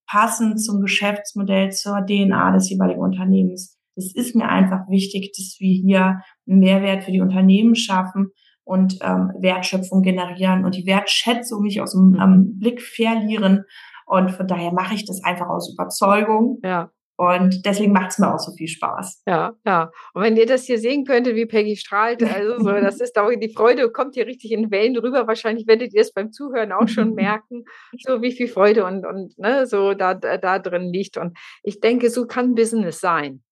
passend 0.07 0.63
zum 0.63 0.81
Geschäftsmodell, 0.81 1.71
zur 1.71 2.05
DNA 2.07 2.53
des 2.53 2.71
jeweiligen 2.71 3.01
Unternehmens. 3.01 3.79
Es 3.95 4.15
ist 4.15 4.35
mir 4.35 4.49
einfach 4.49 4.89
wichtig, 4.89 5.33
dass 5.37 5.57
wir 5.59 5.75
hier 5.75 6.23
einen 6.49 6.61
Mehrwert 6.61 7.05
für 7.05 7.13
die 7.13 7.21
Unternehmen 7.21 7.75
schaffen 7.75 8.31
und 8.69 8.99
ähm, 9.01 9.33
Wertschöpfung 9.41 10.03
generieren 10.03 10.67
und 10.67 10.75
die 10.75 10.85
Wertschätzung 10.85 11.63
nicht 11.63 11.81
aus 11.81 11.93
dem 11.93 12.11
mhm. 12.11 12.21
ähm, 12.21 12.59
Blick 12.59 12.83
verlieren. 12.83 13.65
Und 14.05 14.31
von 14.31 14.47
daher 14.47 14.73
mache 14.73 14.95
ich 14.95 15.07
das 15.07 15.25
einfach 15.25 15.49
aus 15.49 15.73
Überzeugung. 15.73 16.59
Ja. 16.63 16.91
Und 17.17 17.65
deswegen 17.65 17.93
macht 17.93 18.11
es 18.11 18.19
mir 18.19 18.33
auch 18.33 18.39
so 18.39 18.53
viel 18.53 18.69
Spaß. 18.69 19.23
Ja, 19.27 19.55
ja. 19.67 19.91
Und 20.13 20.23
wenn 20.23 20.37
ihr 20.37 20.45
das 20.45 20.65
hier 20.65 20.79
sehen 20.79 21.05
könntet, 21.05 21.35
wie 21.35 21.47
Peggy 21.47 21.77
strahlt, 21.77 22.23
also 22.23 22.59
so, 22.59 22.71
das 22.71 23.01
ist 23.01 23.19
auch 23.19 23.31
die 23.31 23.53
Freude, 23.53 23.91
kommt 23.91 24.15
hier 24.15 24.27
richtig 24.27 24.53
in 24.53 24.71
Wellen 24.71 24.97
rüber. 24.99 25.27
Wahrscheinlich 25.27 25.67
werdet 25.67 25.95
ihr 25.95 26.03
es 26.03 26.13
beim 26.13 26.31
Zuhören 26.31 26.71
auch 26.71 26.89
schon 26.89 27.15
merken, 27.15 27.65
so 28.07 28.21
wie 28.21 28.33
viel 28.33 28.49
Freude 28.49 28.85
und, 28.85 29.07
und 29.07 29.37
ne, 29.39 29.67
so 29.67 29.95
da, 29.95 30.13
da 30.15 30.59
drin 30.59 30.93
liegt. 30.93 31.17
Und 31.17 31.37
ich 31.63 31.81
denke, 31.81 32.11
so 32.11 32.27
kann 32.27 32.55
Business 32.55 33.01
sein. 33.01 33.43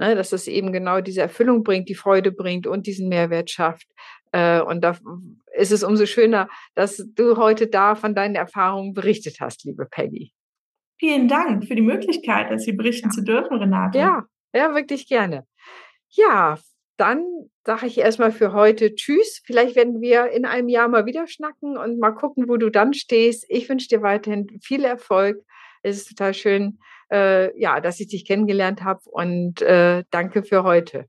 Ne, 0.00 0.16
dass 0.16 0.32
es 0.32 0.48
eben 0.48 0.72
genau 0.72 1.00
diese 1.00 1.20
Erfüllung 1.20 1.62
bringt, 1.62 1.88
die 1.88 1.94
Freude 1.94 2.32
bringt 2.32 2.66
und 2.66 2.88
diesen 2.88 3.08
Mehrwert 3.08 3.48
schafft. 3.48 3.86
Äh, 4.34 4.60
und 4.62 4.80
da 4.80 4.98
ist 5.56 5.70
es 5.70 5.84
umso 5.84 6.06
schöner, 6.06 6.48
dass 6.74 6.96
du 7.14 7.36
heute 7.36 7.68
da 7.68 7.94
von 7.94 8.16
deinen 8.16 8.34
Erfahrungen 8.34 8.92
berichtet 8.92 9.36
hast, 9.40 9.64
liebe 9.64 9.86
Peggy. 9.86 10.32
Vielen 10.98 11.28
Dank 11.28 11.66
für 11.66 11.76
die 11.76 11.82
Möglichkeit, 11.82 12.50
dass 12.50 12.64
Sie 12.64 12.72
berichten 12.72 13.10
ja. 13.10 13.12
zu 13.12 13.22
dürfen, 13.22 13.58
Renate. 13.58 13.98
Ja, 13.98 14.24
ja, 14.52 14.74
wirklich 14.74 15.06
gerne. 15.06 15.46
Ja, 16.10 16.58
dann 16.96 17.24
sage 17.64 17.86
ich 17.86 17.98
erstmal 17.98 18.32
für 18.32 18.52
heute 18.52 18.94
Tschüss. 18.96 19.40
Vielleicht 19.44 19.76
werden 19.76 20.00
wir 20.00 20.30
in 20.32 20.46
einem 20.46 20.68
Jahr 20.68 20.88
mal 20.88 21.06
wieder 21.06 21.28
schnacken 21.28 21.76
und 21.76 22.00
mal 22.00 22.12
gucken, 22.12 22.48
wo 22.48 22.56
du 22.56 22.70
dann 22.70 22.92
stehst. 22.92 23.46
Ich 23.48 23.68
wünsche 23.68 23.88
dir 23.88 24.02
weiterhin 24.02 24.48
viel 24.62 24.84
Erfolg. 24.84 25.44
Es 25.82 25.98
ist 25.98 26.08
total 26.08 26.34
schön, 26.34 26.78
äh, 27.12 27.56
ja, 27.60 27.80
dass 27.80 28.00
ich 28.00 28.08
dich 28.08 28.26
kennengelernt 28.26 28.82
habe 28.82 29.00
und 29.10 29.62
äh, 29.62 30.02
danke 30.10 30.42
für 30.42 30.64
heute. 30.64 31.06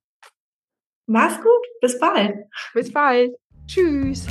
Mach's 1.07 1.37
gut. 1.37 1.65
Bis 1.81 1.99
bald. 1.99 2.35
Bis 2.73 2.91
bald. 2.91 3.35
Tschüss. 3.67 4.25